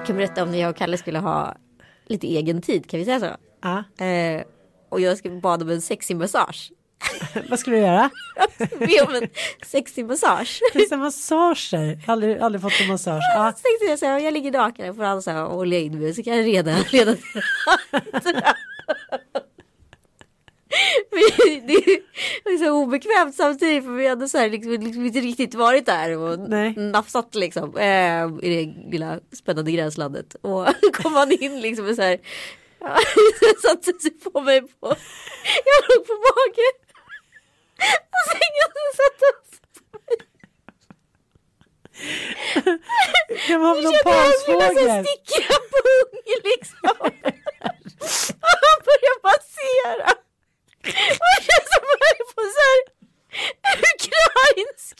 [0.00, 1.56] Jag kan berätta om när jag och Kalle skulle ha
[2.06, 3.26] lite egen tid, kan vi säga så?
[3.62, 4.04] Ja.
[4.06, 4.42] Eh,
[4.88, 6.72] och jag skulle bad om en sexig massage.
[7.50, 8.10] Vad ska du göra?
[8.78, 9.28] Be om en
[9.66, 10.60] sexig massage.
[10.72, 12.00] Det är så massager.
[12.06, 13.22] Aldrig, aldrig fått en massage.
[13.34, 13.52] Ja.
[13.88, 16.36] Jag så jag ligger naken och får han så här olja in mig så kan
[16.36, 17.16] jag reda, reda
[22.44, 25.86] det är så obekvämt samtidigt för vi hade så här liksom, liksom inte riktigt varit
[25.86, 26.74] där och Nej.
[26.76, 32.02] nafsat liksom eh, i det lilla spännande gränslandet och kom han in liksom och så
[32.02, 32.18] här
[33.62, 34.86] satte sig på mig på
[35.64, 36.70] jag låg på mage
[38.10, 39.50] och sängen satte oss
[43.46, 44.88] Det var någon kände han ville så pansfågel.
[44.90, 46.12] här sticka pung
[46.44, 46.90] liksom.
[47.00, 50.29] Och han började massera.
[51.20, 52.80] Och jag kände som jag är på så här
[53.92, 54.96] ukrainsk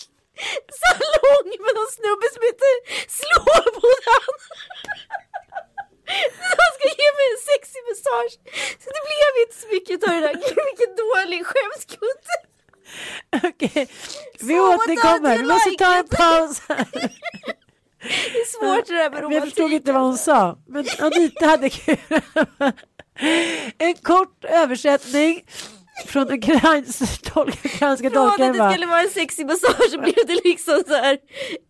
[0.83, 2.75] salong med någon snubbe som heter
[3.19, 4.35] Slåbodan.
[6.59, 8.35] Han ska ge mig en sexig massage.
[8.83, 10.35] Så det blev inte så mycket av det där.
[10.69, 12.35] Vilken dålig skämskudde.
[13.49, 13.87] Okej,
[14.41, 15.39] vi So what återkommer.
[15.39, 16.63] Vi måste like ta en paus.
[18.03, 19.45] Det är svårt det där med Jag romantik.
[19.45, 20.59] förstod inte vad hon sa.
[20.69, 21.97] Men Anita hade kul.
[23.81, 25.45] En kort översättning
[26.07, 30.95] från ukrainska Från tolkaren att det skulle vara en sexig massage blev det liksom så
[30.95, 31.19] här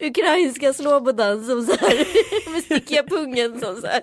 [0.02, 2.06] ukrainska slobodan som så här
[2.52, 4.02] med stickiga pungen som så här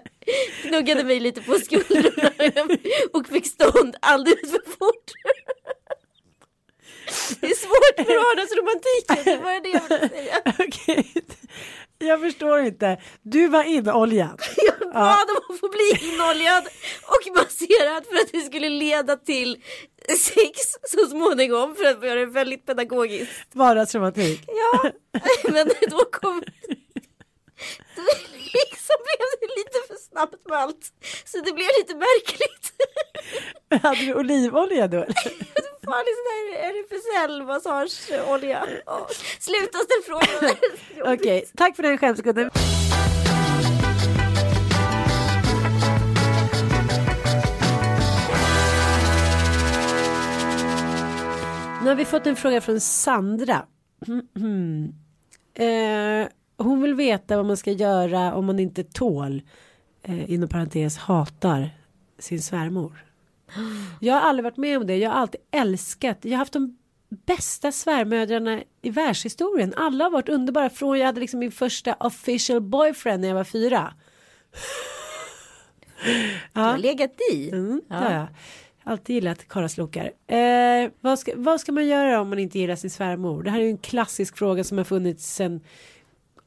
[0.61, 2.31] knuggade mig lite på skulderna
[3.13, 5.11] och fick stånd alldeles för fort.
[7.39, 10.41] Det är svårt med vardagsromantiken, det var det jag ville säga.
[11.99, 13.01] Jag förstår inte.
[13.21, 14.41] Du var inoljad.
[14.55, 16.67] Jag bad om att få bli inoljad
[17.03, 19.63] och masserad för att det skulle leda till
[20.09, 23.55] sex så småningom för att göra det väldigt pedagogiskt.
[23.55, 24.41] Vardagsromantik.
[24.47, 24.91] Ja,
[25.43, 26.43] men då kom...
[28.53, 30.91] Liksom blev det lite för snabbt med allt.
[31.25, 32.73] Så det blev lite märkligt.
[33.83, 35.05] Hade du olivolja då?
[35.87, 35.93] Eller?
[35.93, 38.65] Farlig sån RFSL-massageolja.
[38.85, 39.07] Ja.
[39.39, 41.13] Sluta ställa frågor.
[41.13, 42.49] Okej, tack för den skämskudden.
[51.83, 53.65] Nu har vi fått en fråga från Sandra.
[55.59, 59.41] Eh, hon vill veta vad man ska göra om man inte tål,
[60.03, 61.69] eh, inom parentes hatar,
[62.19, 63.06] sin svärmor.
[63.99, 64.97] Jag har aldrig varit med om det.
[64.97, 66.17] Jag har alltid älskat.
[66.21, 66.77] Jag har haft de
[67.09, 69.73] bästa svärmödrarna i världshistorien.
[69.77, 70.69] Alla har varit underbara.
[70.69, 73.93] Från jag hade liksom min första official boyfriend när jag var fyra.
[76.53, 77.49] Jag har legat i.
[77.49, 78.13] Mm, Ja.
[78.13, 78.27] jag.
[78.83, 80.11] Alltid gillat karlaslokar.
[80.27, 83.43] Eh, vad, ska, vad ska man göra om man inte gillar sin svärmor?
[83.43, 85.61] Det här är ju en klassisk fråga som har funnits sedan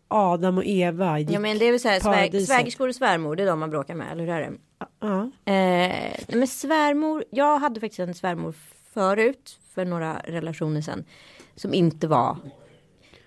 [0.08, 1.18] Adam och Eva.
[1.18, 3.58] gick Ja men det är väl så här, svär, svägerskor och svärmor, det är de
[3.60, 4.52] man bråkar med, eller hur är det?
[4.98, 5.30] Ja.
[5.52, 8.54] Eh, men svärmor, jag hade faktiskt en svärmor
[8.92, 11.04] förut för några relationer sedan
[11.56, 12.36] som inte var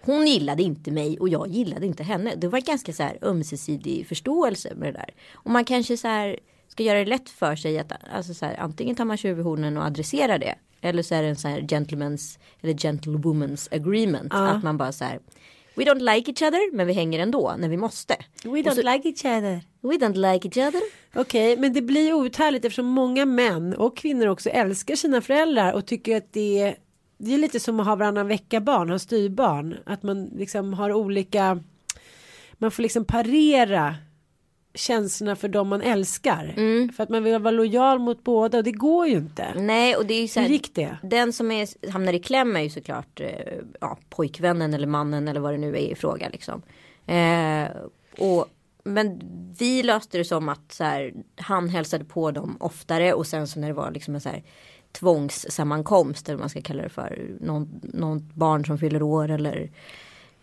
[0.06, 2.36] hon gillade inte mig och jag gillade inte henne.
[2.36, 5.10] Det var ganska så här ömsesidig förståelse med det där.
[5.34, 8.60] Och man kanske så här ska göra det lätt för sig att alltså så här,
[8.60, 10.56] antingen tar man tjuvhornen och adresserar det.
[10.82, 14.34] Eller så är det en så här gentleman's eller gentlewoman's agreement.
[14.34, 14.48] Ja.
[14.48, 15.20] Att man bara så här
[15.76, 18.16] We don't like each other men vi hänger ändå när vi måste.
[18.44, 19.62] We don't så- like each other.
[19.82, 20.82] We don't like each other.
[21.16, 25.86] Okej, men det blir outhärdligt eftersom många män och kvinnor också älskar sina föräldrar och
[25.86, 26.76] tycker att det är,
[27.18, 29.78] det är lite som att ha varannan vecka barn, ha styrbarn.
[29.86, 31.60] Att man liksom har olika,
[32.54, 33.96] man får liksom parera
[34.74, 36.54] känslorna för dem man älskar.
[36.92, 39.54] För att man vill vara lojal mot båda och det går ju inte.
[39.56, 40.98] Nej och det är ju så här, gick det?
[41.04, 43.30] Den som är, hamnar i kläm är ju såklart eh,
[43.82, 46.62] ja, pojkvännen eller mannen eller vad det nu är i fråga liksom.
[47.06, 47.68] Eh,
[48.18, 48.46] och,
[48.84, 49.22] men
[49.60, 53.60] vi löste det som att så här, han hälsade på dem oftare och sen så
[53.60, 54.44] när det var liksom en så här
[54.92, 57.38] tvångssammankomst eller vad man ska kalla det för.
[57.40, 59.72] Någon, någon barn som fyller år eller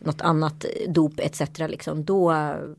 [0.00, 1.40] något annat dop etc.
[1.58, 2.30] Liksom, då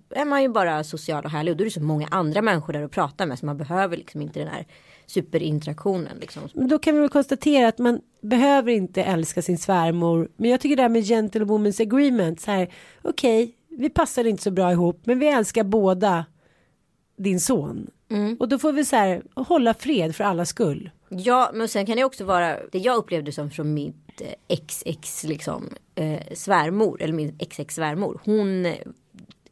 [0.09, 2.73] är man ju bara social och härlig och då är det så många andra människor
[2.73, 4.65] där att prata med så man behöver liksom inte den här
[5.05, 6.43] superinteraktionen liksom.
[6.53, 10.29] Men då kan vi väl konstatera att man behöver inte älska sin svärmor.
[10.37, 12.41] Men jag tycker det här med gentlewoman's agreement.
[12.41, 16.25] Så här, okej, vi passar inte så bra ihop, men vi älskar båda
[17.17, 17.91] din son.
[18.39, 20.89] Och då får vi så här hålla fred för alla skull.
[21.09, 23.91] Ja, men sen kan det också vara det jag upplevde som från eh,
[24.47, 28.21] XX liksom eh, svärmor eller min XX svärmor.
[28.25, 28.77] Hon eh,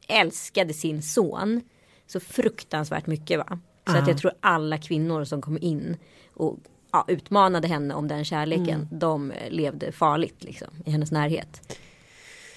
[0.08, 1.62] älskade sin son
[2.08, 3.60] så fruktansvärt mycket va.
[3.88, 5.98] Så att jag tror alla kvinnor som kom in
[6.34, 6.58] och
[6.92, 8.88] ja, utmanade henne om den kärleken.
[8.92, 11.78] De eh, levde farligt liksom i hennes närhet.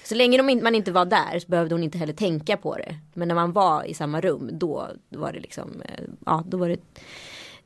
[0.04, 2.96] Så länge de man inte var där så behövde hon inte heller tänka på det.
[3.14, 6.68] Men när man var i samma rum då var det liksom, eh, ja då var
[6.68, 6.80] det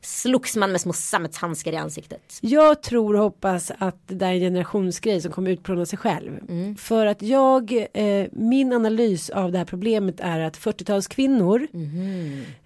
[0.01, 2.39] slogs man med små sammetshandskar i ansiktet.
[2.41, 6.39] Jag tror och hoppas att det där är en generationsgrej som kommer utplåna sig själv.
[6.77, 11.67] För att jag, eh, min analys av det här problemet är att 40-talskvinnor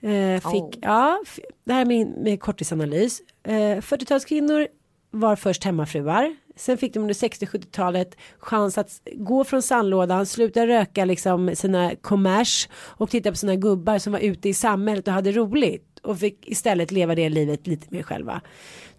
[0.02, 0.74] eh, fick, Oh.
[0.82, 1.20] ja,
[1.63, 3.22] det här är min, min kortisanalys.
[3.44, 4.67] Eh, 40-talskvinnor
[5.12, 6.36] var först hemmafruar.
[6.56, 12.70] Sen fick de under 60-70-talet chans att gå från sandlådan, sluta röka liksom sina kommers
[12.74, 16.47] och titta på sina gubbar som var ute i samhället och hade roligt och fick
[16.47, 18.41] istället leva det livet lite mer själva.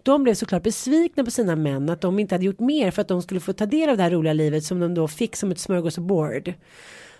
[0.03, 3.07] De blev såklart besvikna på sina män att de inte hade gjort mer för att
[3.07, 5.51] de skulle få ta del av det här roliga livet som de då fick som
[5.51, 6.53] ett smörgåsbord.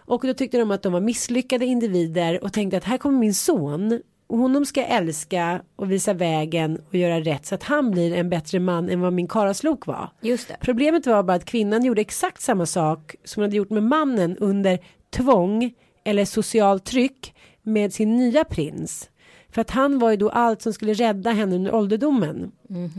[0.05, 3.33] Och då tyckte de att de var misslyckade individer och tänkte att här kommer min
[3.33, 7.91] son och honom ska jag älska och visa vägen och göra rätt så att han
[7.91, 10.09] blir en bättre man än vad min karaslok var.
[10.21, 10.57] Just det.
[10.61, 14.37] Problemet var bara att kvinnan gjorde exakt samma sak som hon hade gjort med mannen
[14.37, 19.09] under tvång eller social tryck med sin nya prins.
[19.53, 22.51] För att han var ju då allt som skulle rädda henne under ålderdomen.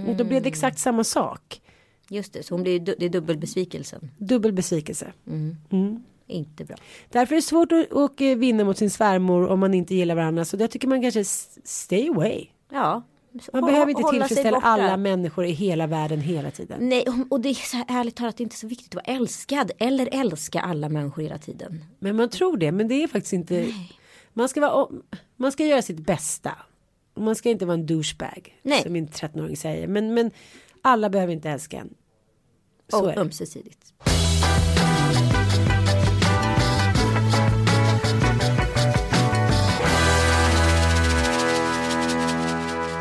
[0.08, 1.60] Och då blev det exakt samma sak.
[2.08, 4.10] Just det, så hon blir, det är dubbelbesvikelsen.
[4.18, 5.12] Dubbel besvikelse.
[6.26, 6.76] Inte bra.
[7.10, 10.14] Därför är det svårt att, att eh, vinna mot sin svärmor om man inte gillar
[10.14, 10.44] varandra.
[10.44, 12.46] Så där tycker man kanske stay away.
[12.72, 13.02] Ja.
[13.52, 16.88] Man Hå- behöver inte tillfredsställa alla människor i hela världen hela tiden.
[16.88, 20.08] Nej, och det är så här ärligt talat inte så viktigt att vara älskad eller
[20.12, 21.84] älska alla människor hela tiden.
[21.98, 23.66] Men man tror det, men det är faktiskt inte.
[24.36, 24.88] Man ska, vara,
[25.36, 26.52] man ska göra sitt bästa.
[27.16, 28.60] Man ska inte vara en douchebag.
[28.62, 28.82] Nej.
[28.82, 29.88] Som min 13-åring säger.
[29.88, 30.30] Men, men
[30.82, 31.94] alla behöver inte älska en.
[32.88, 33.92] Så Och ömsesidigt.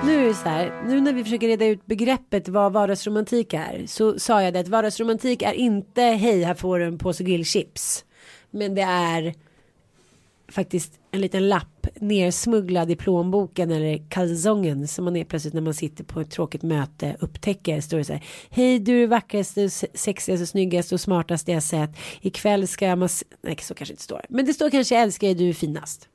[0.06, 3.84] Nu är det så här, nu när vi försöker reda ut begreppet vad vardagsromantik är
[3.88, 8.06] så sa jag det att vardagsromantik är inte hej här får du en påse grillchips.
[8.52, 9.34] Men det är
[10.54, 15.74] faktiskt en liten lapp nersmugglad i plånboken eller kalsongen som man är plötsligt när man
[15.74, 17.82] sitter på ett tråkigt möte upptäcker.
[17.82, 21.90] Står det så här, hej du är det vackraste, sexigaste, snyggaste och smartaste jag sett.
[22.22, 23.00] Ikväll ska jag.
[23.42, 24.26] Nej så kanske inte står.
[24.30, 26.10] Men det står kanske älskar dig, du är finast.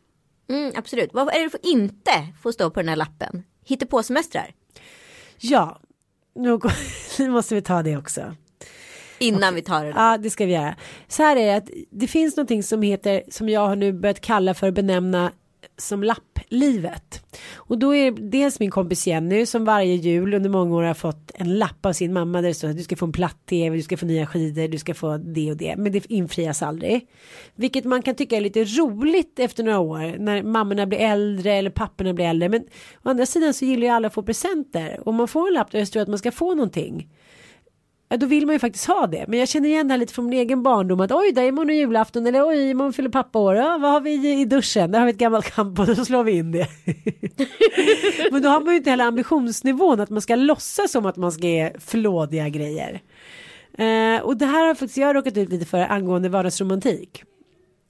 [0.48, 1.10] Mm, absolut.
[1.12, 3.42] Vad är det för inte får stå på den här lappen?
[3.64, 4.54] Hittepåsemestrar.
[5.38, 5.80] Ja,
[6.34, 6.58] nu,
[7.18, 8.34] nu måste vi ta det också.
[9.18, 9.92] Innan vi tar det.
[9.96, 10.76] Ja, det ska vi göra.
[11.08, 14.20] Så här är det att det finns någonting som heter, som jag har nu börjat
[14.20, 15.32] kalla för benämna
[15.76, 17.24] som lapplivet.
[17.54, 20.94] Och då är det dels min kompis Jenny som varje jul under många år har
[20.94, 23.76] fått en lapp av sin mamma där det står att du ska få en platt-tv,
[23.76, 25.74] du ska få nya skidor, du ska få det och det.
[25.76, 27.06] Men det infrias aldrig.
[27.54, 31.70] Vilket man kan tycka är lite roligt efter några år när mammorna blir äldre eller
[31.70, 32.48] papporna blir äldre.
[32.48, 32.62] Men
[33.02, 35.00] å andra sidan så gillar ju alla att få presenter.
[35.08, 37.08] Och man får en lapp där det står att man ska få någonting.
[38.10, 39.24] Ja, då vill man ju faktiskt ha det.
[39.28, 41.00] Men jag känner igen det här lite från min egen barndom.
[41.00, 42.26] Att oj, där är imorgon julafton.
[42.26, 43.56] Eller oj, imorgon fyller pappa år.
[43.56, 44.90] Ja, vad har vi i- duschen?
[44.90, 46.66] Där har vi ett gammalt schampo Då slår vi in det.
[48.32, 51.32] Men då har man ju inte heller ambitionsnivån att man ska låtsas som att man
[51.32, 53.00] ska ge flådiga grejer.
[53.78, 57.22] Eh, och det här har faktiskt jag råkat ut lite för angående vardagsromantik.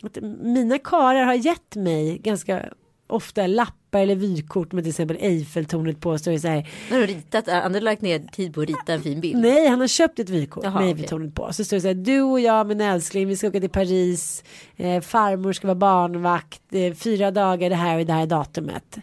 [0.03, 2.65] Att mina karar har gett mig ganska
[3.07, 6.19] ofta lapp lappar eller vykort med till exempel Eiffeltornet på.
[6.19, 8.93] Så är så här, När du ritat, Anders har lagt ner tid på att rita
[8.93, 9.39] en fin bild.
[9.39, 10.89] Nej, han har köpt ett vykort Jaha, med.
[10.89, 11.53] Eiffeltornet på.
[11.53, 14.45] Så står det så här, du och jag min älskling, vi ska åka till Paris.
[14.77, 16.63] Eh, farmor ska vara barnvakt.
[16.71, 18.99] Eh, fyra dagar det här och det här datumet.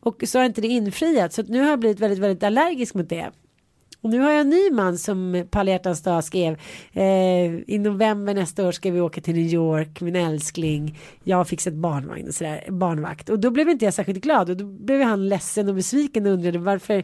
[0.00, 1.32] Och så har inte det infriat.
[1.32, 3.30] Så nu har jag blivit väldigt, väldigt allergisk mot det.
[4.02, 6.56] Och nu har jag en ny man som hjärtans dag skrev
[6.92, 7.04] eh,
[7.66, 10.98] i november nästa år ska vi åka till New York, min älskling.
[11.24, 13.28] Jag har fixat barnvagn och sådär, barnvakt.
[13.28, 16.32] Och då blev inte jag särskilt glad och då blev han ledsen och besviken och
[16.32, 17.02] undrade varför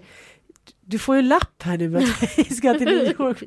[0.80, 3.42] du får ju en lapp här nu med att vi ska till New York.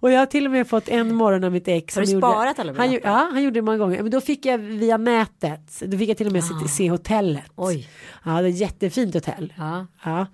[0.00, 1.94] Och jag har till och med fått en morgon av mitt ex.
[1.94, 2.92] Har du som gjorde- sparat alla han?
[2.92, 4.02] Ja, han gjorde det många gånger.
[4.02, 5.82] Men då fick jag via nätet.
[5.86, 7.44] Då fick jag till och med se, se hotellet.
[7.54, 7.66] Ah.
[7.66, 7.88] Oj.
[8.24, 9.52] Ja, det är ett jättefint hotell.
[9.56, 9.86] Ja.
[10.04, 10.26] Ja.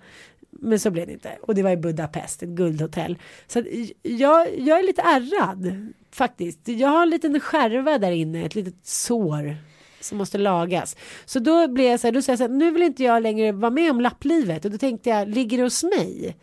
[0.61, 1.37] Men så blev det inte.
[1.41, 3.17] Och det var i Budapest, ett guldhotell.
[3.47, 3.63] Så
[4.01, 6.59] jag, jag är lite ärrad faktiskt.
[6.67, 9.57] Jag har en liten skärva där inne, ett litet sår.
[10.01, 10.95] som måste lagas.
[11.25, 13.23] Så då blev jag så här, då sa jag så här, nu vill inte jag
[13.23, 16.35] längre vara med om lapplivet och då tänkte jag, ligger det hos mig?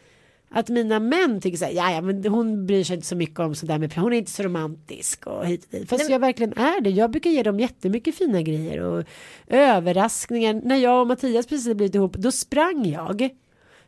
[0.49, 3.39] Att mina män tycker så här, ja, ja men hon bryr sig inte så mycket
[3.39, 5.89] om sådär med hon är inte så romantisk och hit och dit.
[5.89, 6.91] Fast jag verkligen är det.
[6.91, 9.05] Jag brukar ge dem jättemycket fina grejer och
[9.47, 10.61] överraskningar.
[10.65, 13.31] När jag och Mattias precis blivit ihop, då sprang jag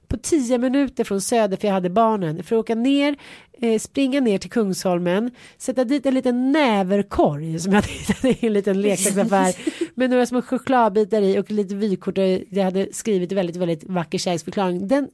[0.08, 3.16] på tio minuter från Söder för jag hade barnen för att åka ner,
[3.52, 8.46] eh, springa ner till Kungsholmen, sätta dit en liten näverkorg som jag hade hittat i
[8.46, 9.54] en liten leksaksaffär
[9.94, 14.18] med några små chokladbitar i och lite vykort och jag hade skrivit väldigt, väldigt vacker
[14.18, 14.88] kärleksförklaring.
[14.88, 15.08] Den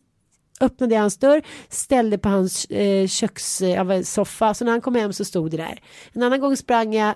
[0.65, 5.25] öppnade jag hans dörr, ställde på hans eh, kökssoffa, så när han kom hem så
[5.25, 5.81] stod det där.
[6.13, 7.15] En annan gång sprang jag.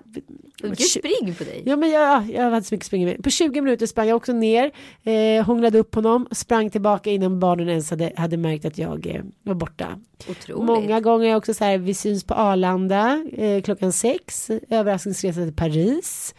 [0.63, 1.63] Vilken spring på dig.
[1.67, 3.25] Ja men jag, jag hade så mycket spring med.
[3.25, 4.71] På 20 minuter sprang jag också ner,
[5.03, 9.23] eh, hånglade upp honom, sprang tillbaka innan barnen ens hade, hade märkt att jag eh,
[9.43, 10.01] var borta.
[10.31, 10.67] Otroligt.
[10.67, 16.35] Många gånger också så här, vi syns på Arlanda eh, klockan sex, överraskningsresa till Paris.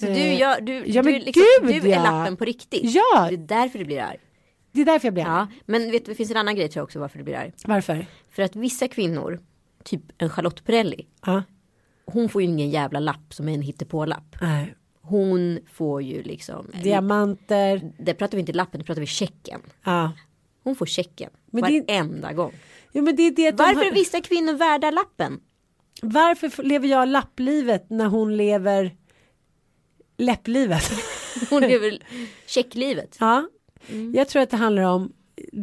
[0.00, 2.02] Så du, gör, du, Ja, du, liksom, gud, du är ja.
[2.02, 2.80] lappen på riktigt.
[2.84, 3.26] Ja.
[3.28, 4.18] Det är därför du blir arg.
[4.72, 5.62] Det är därför jag blir Ja, arg.
[5.66, 7.52] men vet det finns en annan grej tror jag också varför du blir arg.
[7.64, 8.06] Varför?
[8.30, 9.40] För att vissa kvinnor,
[9.84, 11.42] typ en Charlotte Perrelli, Ja.
[12.04, 14.36] hon får ju ingen jävla lapp som är en hittepålapp.
[14.40, 14.74] Nej.
[15.00, 17.92] Hon får ju liksom, Diamanter.
[17.98, 19.60] det pratar vi inte lappen, det pratar vi checken.
[19.84, 20.12] Ja.
[20.64, 22.52] Hon får checken Men det- varenda gång.
[22.92, 25.40] Jo, men det är det att de Varför har- är vissa kvinnor värda lappen?
[26.02, 28.96] Varför lever jag lapplivet när hon lever
[30.18, 30.82] läpplivet?
[31.50, 31.98] Hon lever
[32.46, 33.16] checklivet.
[33.20, 33.48] ja,
[33.88, 34.14] Mm.
[34.14, 35.12] jag tror att det handlar om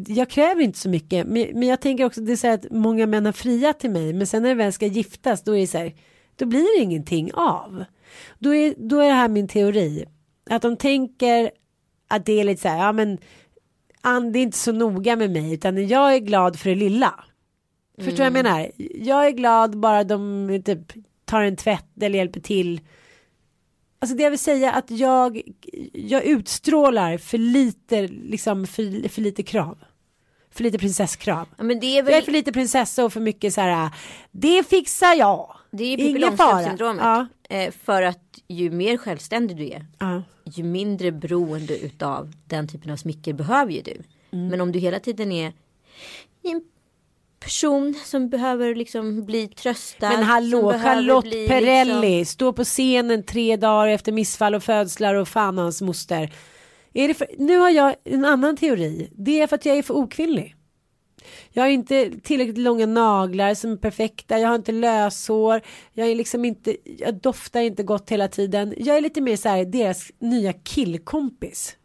[0.07, 2.71] jag kräver inte så mycket, men, men jag tänker också det är så här att
[2.71, 5.61] många män har friat till mig, men sen när det väl ska giftas, då är
[5.61, 5.95] det så här,
[6.35, 7.83] då blir det ingenting av.
[8.39, 10.05] Då är, då är det här min teori,
[10.49, 11.51] att de tänker
[12.07, 13.17] att det är lite så här, ja men
[14.31, 17.25] det är inte så noga med mig, utan jag är glad för det lilla.
[17.97, 18.71] Förstår du vad jag menar?
[18.95, 20.93] Jag är glad bara de typ
[21.25, 22.81] tar en tvätt eller hjälper till.
[23.99, 25.41] Alltså det jag vill säga att jag,
[25.93, 29.77] jag utstrålar för lite, liksom för, för lite krav.
[30.51, 31.47] För lite prinsesskrav.
[31.57, 33.89] Ja, men det är Jag är väl för lite prinsessa och för mycket så här.
[34.31, 35.55] Det fixar jag.
[35.71, 36.19] det är ju Pippi.
[36.19, 37.03] Långstrump-syndromet.
[37.03, 40.23] Ja, Eh, för att ju mer självständig du är, ja.
[40.45, 44.01] ju mindre beroende utav den typen av smicker behöver ju du.
[44.31, 44.47] Mm.
[44.47, 45.53] Men om du hela tiden är
[47.39, 50.09] person som behöver liksom bli tröstad.
[50.09, 55.15] Men hallå, Charlotte bli Perrelli, Liksom, står på scenen tre dagar efter missfall och födslar
[55.15, 56.33] och fan hans moster.
[56.93, 59.09] Är det för, nu har jag en annan teori.
[59.15, 60.55] Det är för att jag är för okvinnlig.
[61.51, 64.39] Jag har inte tillräckligt långa naglar som är perfekta.
[64.39, 65.61] Jag har inte löshår.
[65.93, 68.73] Jag är liksom inte, jag doftar inte gott hela tiden.
[68.77, 71.75] Jag är lite mer så här deras nya killkompis.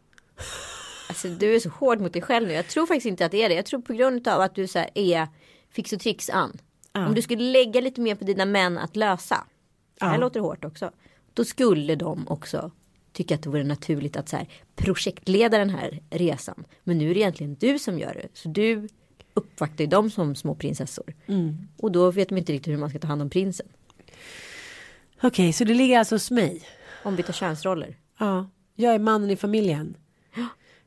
[1.09, 2.53] Alltså, du är så hård mot dig själv nu.
[2.53, 3.55] Jag tror faktiskt inte att det är det.
[3.55, 5.27] Jag tror på grund av att du så här är
[5.69, 6.57] fix och tricks an.
[6.93, 7.07] Ja.
[7.07, 9.43] Om du skulle lägga lite mer på dina män att lösa.
[9.99, 10.19] Det här Ja.
[10.19, 10.91] låter hårt också.
[11.33, 12.71] Då skulle de också
[13.13, 16.63] tycka att det vore naturligt att så här, projektleda den här resan.
[16.83, 18.27] Men nu är det egentligen du som gör det.
[18.33, 18.87] Så du
[19.33, 21.13] uppvaktar ju dem som små prinsessor.
[21.27, 21.67] Mm.
[21.77, 23.67] Och då vet de inte riktigt hur man ska ta hand om prinsen.
[25.21, 26.61] Okej, så det ligger alltså hos mig.
[27.03, 27.97] Ombytta könsroller.
[28.19, 29.97] Ja, jag är mannen i familjen.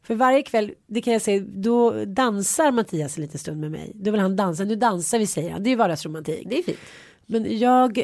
[0.09, 3.93] För varje kväll, det kan jag säga, då dansar Mattias en liten stund med mig.
[3.95, 5.63] Då vill han dansa, nu dansar vi säger han.
[5.63, 6.47] Det är ju vardagsromantik.
[6.51, 6.79] Det är fint.
[7.27, 7.99] Men jag...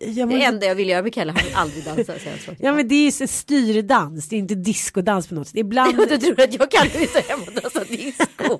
[0.00, 2.12] jag Det enda jag vill göra med Kalle, han vill aldrig dansa.
[2.18, 5.56] Så ja men det är ju styrdans, det är inte diskodans på något sätt.
[5.56, 5.96] Ibland...
[6.08, 8.58] Du tror att jag kan inte hem och dansa disco?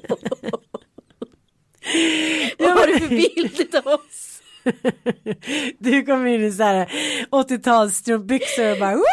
[2.59, 4.30] Vad har du för bild av oss?
[5.79, 6.87] Du kommer in i så här
[7.31, 9.05] 80-tals strumpbyxor och bara Woo!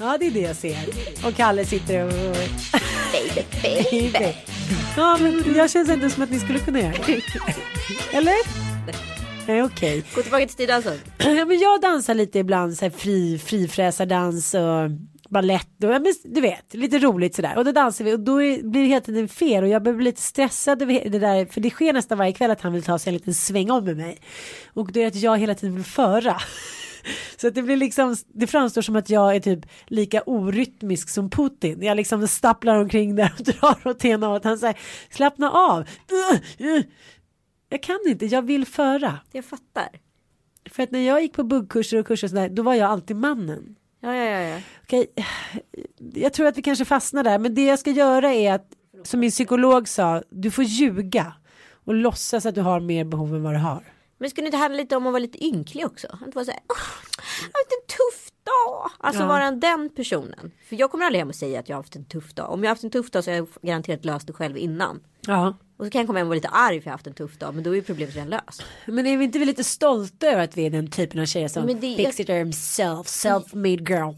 [0.00, 0.76] Ja det är det jag ser.
[1.24, 2.12] Och Kalle sitter och...
[3.12, 4.34] Baby, baby.
[4.96, 7.22] Ja men jag känns ändå som att ni skulle kunna göra det.
[8.16, 8.34] Eller?
[9.46, 10.04] Nej okej.
[10.14, 10.98] Gå tillbaka till styrdansen.
[11.18, 14.90] Ja, men jag dansar lite ibland så här fri, frifräsardans och
[15.30, 18.88] men, du vet lite roligt sådär och då dansar vi och då är, blir det
[18.88, 22.18] hela tiden fel och jag blir lite stressad över det där för det sker nästan
[22.18, 24.18] varje kväll att han vill ta sig en liten sväng om med mig
[24.74, 26.40] och det är att jag hela tiden vill föra.
[27.36, 31.30] Så att det blir liksom, det framstår som att jag är typ lika orytmisk som
[31.30, 31.82] Putin.
[31.82, 34.44] Jag liksom stapplar omkring där och drar åt ena och.
[34.44, 34.78] Han säger
[35.10, 35.88] slappna av.
[37.72, 39.18] Jag kan inte, jag vill föra.
[39.32, 39.88] Jag fattar.
[40.70, 43.16] För att när jag gick på buggkurser och kurser och sådär, då var jag alltid
[43.16, 43.76] mannen.
[44.00, 44.40] Ja, ja, ja.
[44.40, 44.60] ja.
[44.90, 45.06] Okej,
[46.14, 48.66] jag tror att vi kanske fastnar där, men det jag ska göra är att,
[49.04, 51.32] som min psykolog sa, du får ljuga
[51.84, 53.84] och låtsas att du har mer behov än vad du har.
[54.18, 56.06] Men skulle det inte handla lite om att vara lite ynklig också?
[56.28, 56.76] Att vara så här, "Åh,
[57.18, 58.90] jag har haft en tuff dag.
[58.98, 59.26] Alltså Ja.
[59.28, 60.50] vara den personen.
[60.68, 62.50] För jag kommer aldrig hem och säga att jag har haft en tuff dag.
[62.52, 65.00] Om jag har haft en tuff dag så har jag garanterat löst det själv innan.
[65.26, 65.56] Ja.
[65.76, 67.14] Och så kan jag komma hem och vara lite arg för jag har haft en
[67.14, 67.54] tuff dag.
[67.54, 68.62] Men då är ju problemet redan löst.
[68.86, 71.64] Men är vi inte lite stolta över att vi är den typen av tjejer som
[71.66, 74.14] Men det- fix it themselves, self-made girl.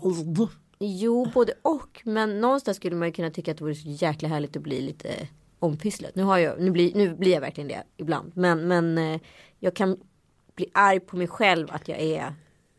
[0.85, 2.01] Jo, både och.
[2.05, 4.80] Men någonstans skulle man ju kunna tycka att det vore så jäkla härligt att bli
[4.80, 5.28] lite
[5.59, 6.14] ompysslet.
[6.14, 8.33] Nu, har jag, nu, blir, nu blir jag verkligen det ibland.
[8.35, 9.20] Men, men eh,
[9.59, 9.97] jag kan
[10.55, 12.35] bli arg på mig själv att jag är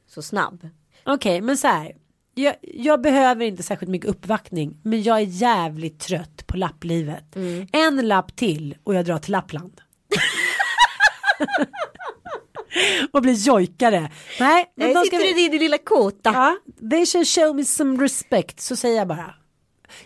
[0.08, 0.70] så snabb.
[1.04, 1.96] Okej, men så här.
[2.36, 7.36] Jag, jag behöver inte särskilt mycket uppvaktning, men jag är jävligt trött på lapplivet.
[7.36, 7.68] Mm.
[7.72, 9.82] En lapp till och jag drar till Lappland.
[13.12, 14.12] och blir jojkare.
[14.40, 16.32] Nej, men de ska sitter i din lilla kåta.
[16.34, 16.56] Ja,
[16.90, 19.34] they should show me some respect, så säger jag bara.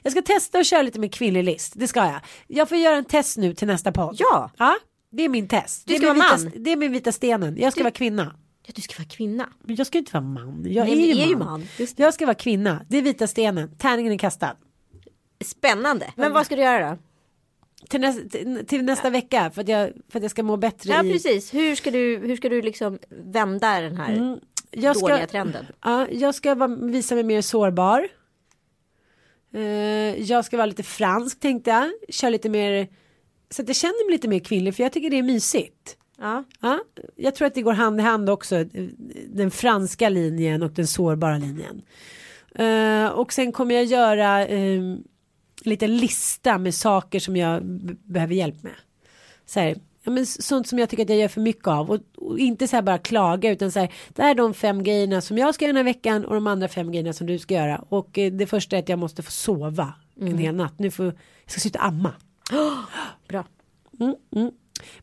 [0.01, 2.19] Jag ska testa att köra lite med kvinnlig list, det ska jag.
[2.47, 4.15] Jag får göra en test nu till nästa podd.
[4.19, 4.51] Ja.
[4.57, 4.75] Ja,
[5.11, 5.87] det är min test.
[5.87, 6.63] Du det är ska vara vita, man.
[6.63, 8.35] Det är min vita stenen, jag ska Du- vara kvinna.
[8.65, 9.49] Ja, du ska vara kvinna.
[9.63, 11.47] Men jag ska inte vara man, jag Nej, är, ju, är man.
[11.47, 11.67] man.
[11.95, 14.55] Jag ska vara kvinna, det är vita stenen, tärningen är kastad.
[15.45, 16.13] Spännande.
[16.15, 16.97] Men vad ska du göra då?
[17.89, 18.21] Till, nästa,
[18.67, 21.11] till, nästa vecka för att, jag, för att jag ska må bättre Ja, i...
[21.11, 21.53] precis.
[21.53, 24.39] Hur ska du, hur ska du liksom vända den här Mm,
[24.71, 25.65] Jag ska, dåliga trenden?
[25.83, 28.07] Ja, jag ska vara, visa mig mer sårbar.
[29.53, 29.61] Eh,
[30.21, 31.91] jag ska vara lite fransk tänkte jag.
[32.09, 32.87] Köra lite mer.
[33.49, 35.97] Så att jag känner mig lite mer kvinnlig för jag tycker det är mysigt.
[36.19, 36.43] Ja.
[36.61, 36.79] Ja,
[37.15, 38.55] jag tror att det går hand i hand också.
[38.55, 38.65] eh,
[39.27, 41.81] Den franska linjen och den sårbara linjen.
[42.55, 44.81] Eh, och sen kommer jag göra eh,
[45.67, 47.63] en liten lista med saker som jag
[48.03, 48.73] behöver hjälp med.
[49.45, 51.91] Så här, ja, men sånt som jag tycker att jag gör för mycket av.
[51.91, 53.93] Och, och inte så här bara klaga utan så här.
[54.09, 56.47] Det här är de fem grejerna som jag ska göra den här veckan och de
[56.47, 57.85] andra fem grejerna som du ska göra.
[57.89, 60.79] Och eh, det första är att jag måste få sova en hel natt.
[60.79, 61.15] Nu får jag
[61.45, 62.13] ska sluta amma.
[63.27, 63.45] Bra.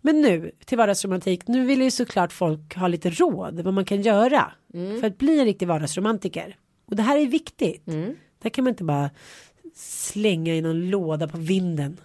[0.01, 1.49] Men nu till vardagsromantik.
[1.49, 4.53] Nu vill ju såklart folk ha lite råd vad man kan göra
[5.01, 6.57] för att bli en riktig vardagsromantiker.
[6.87, 7.83] Och det här är viktigt.
[8.43, 9.11] Det kan man inte bara
[9.75, 12.01] slänga i någon låda på vinden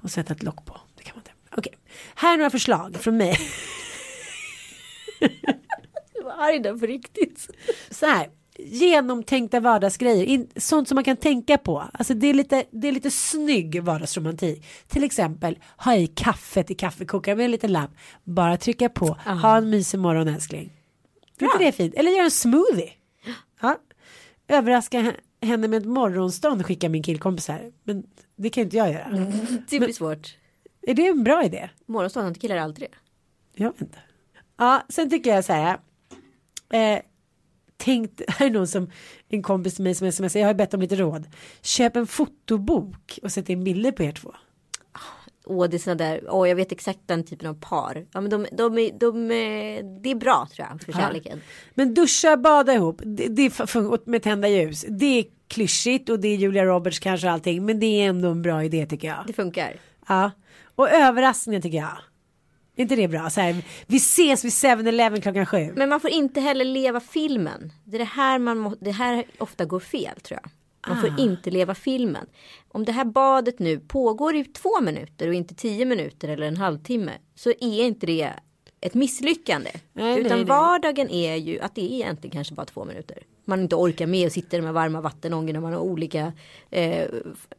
[0.00, 0.80] och sätta ett lock på.
[0.96, 1.32] Det kan man inte.
[1.56, 1.74] Okej,
[2.14, 3.38] här är några förslag från mig.
[6.14, 7.48] Du var arg där på riktigt.
[7.90, 8.30] Så här.
[8.58, 11.84] Genomtänkta vardagsgrejer, in, sånt som man kan tänka på.
[11.92, 14.66] Alltså det är lite, det är lite snygg vardagsromantik.
[14.88, 17.90] Till exempel ha i kaffet i kaffekokaren med en liten lapp.
[18.24, 20.72] Bara trycka på, ha en mysig morgon älskling.
[21.38, 21.94] Är inte det fint?
[21.94, 22.90] Eller göra en smoothie.
[23.60, 23.78] Ja.
[24.48, 27.72] Överraska henne med ett morgonstånd skickar min killkompis här.
[27.82, 28.06] Men
[28.36, 29.10] det kan inte jag göra.
[29.68, 30.36] Det blir svårt.
[30.82, 31.70] Är det en bra idé?
[31.86, 32.96] Morgonstånd, inte killar aldrig det.
[33.62, 33.98] Jag vet inte.
[34.56, 35.78] Ja, sen tycker jag så här.
[36.72, 37.00] Eh,
[37.76, 38.90] tänkt, här är någon som
[39.28, 41.26] en kompis till mig som smsar, jag har bett om lite råd.
[41.62, 44.34] Köp en fotobok och sätt in bilder på er två.
[45.48, 48.06] Åh, det såna där, åh, jag vet exakt den typen av par.
[48.12, 51.40] Ja, men de, de, de, är- det är bra tror jag för kärleken.
[51.74, 53.50] Men duscha, bada ihop, det, det
[54.06, 54.84] med tända ljus.
[54.88, 57.64] Det är klyschigt och det är Julia Roberts kanske och allting.
[57.66, 59.24] Men det är ändå en bra idé tycker jag.
[59.26, 59.76] Det funkar.
[60.08, 60.30] Ja.
[60.74, 61.96] Och överraskningar tycker jag.
[62.76, 63.30] Är inte det bra?
[63.30, 65.72] Så här, vi ses vid 7-Eleven klockan sju.
[65.76, 67.72] Men man får inte heller leva filmen.
[67.84, 70.50] Det är det här man må, det här ofta går fel tror jag.
[70.86, 72.26] Man får inte leva filmen.
[72.68, 76.56] Om det här badet nu pågår i två minuter och inte tio minuter eller en
[76.56, 78.32] halvtimme så är inte det
[78.80, 79.70] ett misslyckande.
[79.92, 80.44] Nej, Utan nej, nej.
[80.44, 83.18] vardagen är ju att det är egentligen kanske bara två minuter.
[83.44, 86.32] Man inte orkar med och sitter med varma vattenångor när man har olika,
[86.70, 87.08] eh,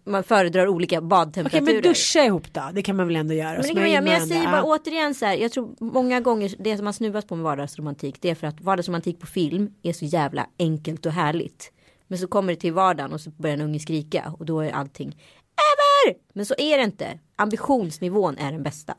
[0.03, 1.73] man föredrar olika Okej badtemperaturer.
[1.73, 3.51] men duscha ihop då, det kan man väl ändå göra.
[3.53, 4.01] Men, det kan man göra.
[4.01, 5.35] men jag säger bara återigen så här.
[5.35, 8.15] Jag tror många gånger det som man snuvas på med vardagsromantik.
[8.21, 11.71] Det är för att vardagsromantik på film är så jävla enkelt och härligt.
[12.07, 14.71] Men så kommer det till vardagen och så börjar en unge skrika och då är
[14.71, 16.17] allting över.
[16.33, 17.19] Men så är det inte.
[17.35, 18.93] Ambitionsnivån är den bästa.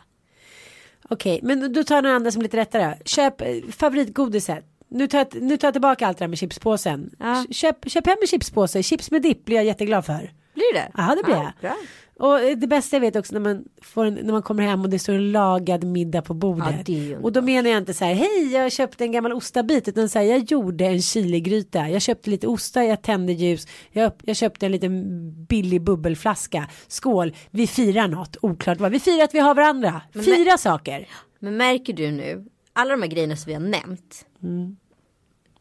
[1.09, 2.97] Okej, men då tar jag några andra som lite lättare.
[3.05, 4.65] Köp eh, favoritgodiset.
[4.89, 7.11] Nu tar, jag, nu tar jag tillbaka allt det där med chipspåsen.
[7.19, 7.45] Ja.
[7.51, 8.83] Köp, köp hem en chipspåse.
[8.83, 10.33] Chips med dipp blir jag jätteglad för.
[10.59, 10.93] Blir det?
[10.97, 11.53] Ja, det blir jag.
[11.61, 11.77] Bra.
[12.19, 14.83] Och eh, det bästa jag vet också när man, får en, när man kommer hem
[14.83, 16.89] och det står en lagad middag på bordet.
[16.89, 19.89] Ja, och då menar jag inte så här, hej jag köpte en gammal ostabit.
[19.89, 21.89] Utan så här, jag gjorde en chiligryta.
[21.89, 23.67] Jag köpte lite ostar, jag tände ljus.
[23.93, 25.05] Jag, jag köpte en liten
[25.45, 26.69] billig bubbelflaska.
[26.89, 28.37] Skål, vi firar något.
[28.43, 28.93] Oklart vad.
[28.93, 30.03] Vi firar att vi har varandra.
[30.13, 31.09] Fira saker.
[31.39, 34.27] Men märker du nu, alla de här grejerna som vi har nämnt.
[34.43, 34.77] Mm.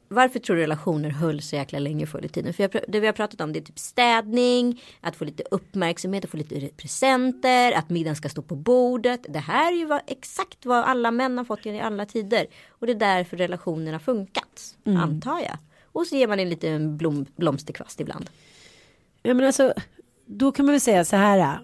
[0.10, 2.54] Varför tror du relationer höll så jäkla länge förr i tiden?
[2.54, 6.24] För jag, det vi har pratat om det är typ städning, att få lite uppmärksamhet,
[6.26, 9.26] att få lite presenter, att middagen ska stå på bordet.
[9.30, 12.46] Det här är ju vad, exakt vad alla män har fått i alla tider.
[12.70, 15.00] Och det är därför relationerna funkat, Mm.
[15.02, 15.58] antar jag.
[15.92, 18.30] Och så ger man en liten blom, blomsterkvast ibland.
[19.24, 19.74] Ja men alltså,
[20.26, 21.60] då kan man väl säga så här.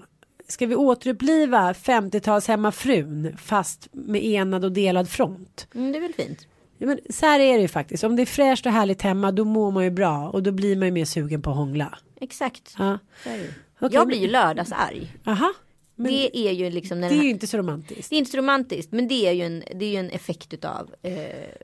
[0.48, 5.68] Ska vi återuppliva 50-tals hemmafrun fast med enad och delad front?
[5.76, 6.48] Mm, det är väl fint.
[6.84, 8.04] Ja, men så här är det ju faktiskt.
[8.04, 10.76] Om det är fräscht och härligt hemma då mår man ju bra och då blir
[10.76, 11.98] man ju mer sugen på att hångla.
[12.22, 12.76] Exakt.
[12.78, 13.00] Ja.
[13.26, 13.50] Okej,
[13.92, 15.12] jag blir ju men- lördagsarg.
[15.26, 15.54] Aha.
[15.96, 18.10] det är ju liksom Det är här, ju inte så romantiskt.
[18.10, 20.54] det är inte så romantiskt men det är ju en, det är ju en effekt
[20.54, 21.14] utav eh,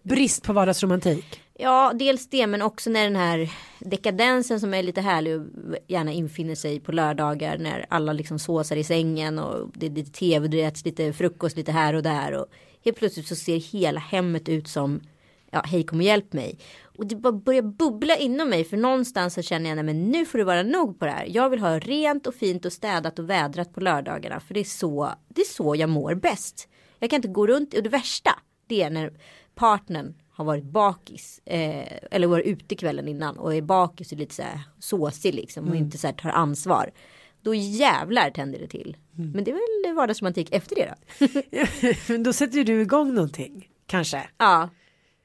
[0.03, 1.41] Brist på vardagsromantik.
[1.53, 3.49] Ja, dels det men också när den här
[3.80, 5.45] dekadensen som är lite härlig och
[5.88, 10.11] gärna infinner sig på lördagar när alla liksom såsar i sängen och det är lite
[10.11, 12.45] tv, det äts lite frukost lite här och där och
[12.86, 15.02] helt plötsligt så ser hela hemmet ut som
[15.52, 16.60] ja, hej kom och hjälp mig.
[16.98, 20.26] Och det bara börjar bubbla inom mig för någonstans så känner jag nej men nu
[20.26, 21.26] får det vara nog på det här.
[21.30, 24.64] Jag vill ha rent och fint och städat och vädrat på lördagarna för det är
[24.64, 26.68] så, det är så jag mår bäst.
[27.00, 28.32] Jag kan inte gå runt och det värsta
[28.68, 29.14] det är när
[29.56, 34.36] partnern har varit bakis eh, eller varit ute kvällen innan och är bakis och lite
[34.36, 36.92] så här såsig liksom och inte så här tar ansvar.
[37.42, 38.98] Då jävlar tänder det till.
[39.34, 41.28] Men det är väl vardagsromantik efter det då.
[42.14, 43.70] Men då sätter ju du igång någonting.
[43.86, 44.18] Kanske.
[44.38, 44.70] Ja.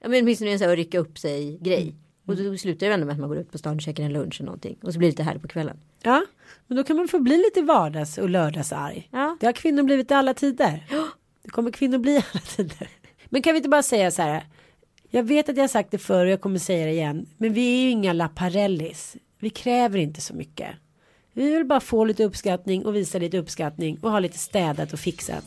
[0.01, 1.95] ja men åtminstone en så här att rycka upp sig grej.
[2.27, 4.13] Och då slutar det ändå med att man går ut på stan och käkar en
[4.13, 4.79] lunch eller någonting.
[4.83, 5.81] Och så blir det lite här på kvällen.
[6.03, 6.27] Ja,
[6.67, 9.09] men då kan man få bli lite vardags och lördagsarg.
[9.13, 9.37] Ja.
[9.41, 10.87] Det har kvinnor blivit i alla tider.
[11.43, 12.89] Det kommer kvinnor bli i alla tider.
[13.29, 14.45] Men kan vi inte bara säga så här.
[15.11, 17.27] Jag vet att jag har sagt det förr och jag kommer säga det igen.
[17.37, 19.17] Men vi är ju inga lapparellis.
[19.39, 20.71] Vi kräver inte så mycket.
[21.37, 24.99] Vi vill bara få lite uppskattning och visa lite uppskattning och ha lite städat och
[25.01, 25.45] fixat.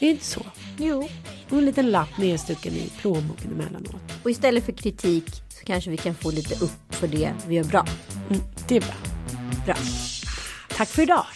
[0.00, 0.46] Det är inte så.
[0.78, 1.08] Jo.
[1.50, 4.02] Och en liten lapp nedstucken i plånboken emellanåt.
[4.22, 7.64] Och istället för kritik så kanske vi kan få lite upp för det vi gör
[7.64, 7.86] bra.
[8.30, 8.94] Mm, det är bra.
[9.66, 9.76] Bra.
[10.76, 11.26] Tack för idag.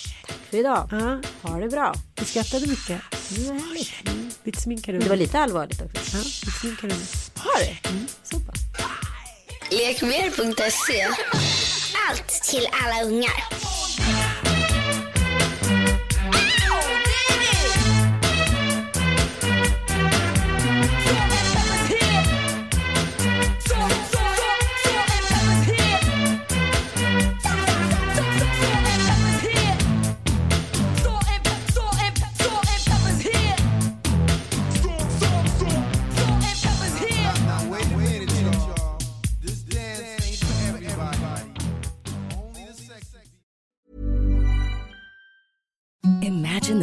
[0.50, 0.88] För idag.
[0.90, 1.94] Ja, Ha det bra.
[2.20, 3.00] vi skrattade mycket.
[3.30, 4.60] Det var härligt.
[4.60, 6.16] Sminkade Det var lite allvarligt också.
[6.16, 6.94] Ja, lite sminkade
[7.36, 7.88] Har det?
[7.88, 8.06] Mm.
[8.22, 8.60] Så pass.
[9.70, 11.06] Lekmer.se
[12.08, 13.85] allt till alla ungar.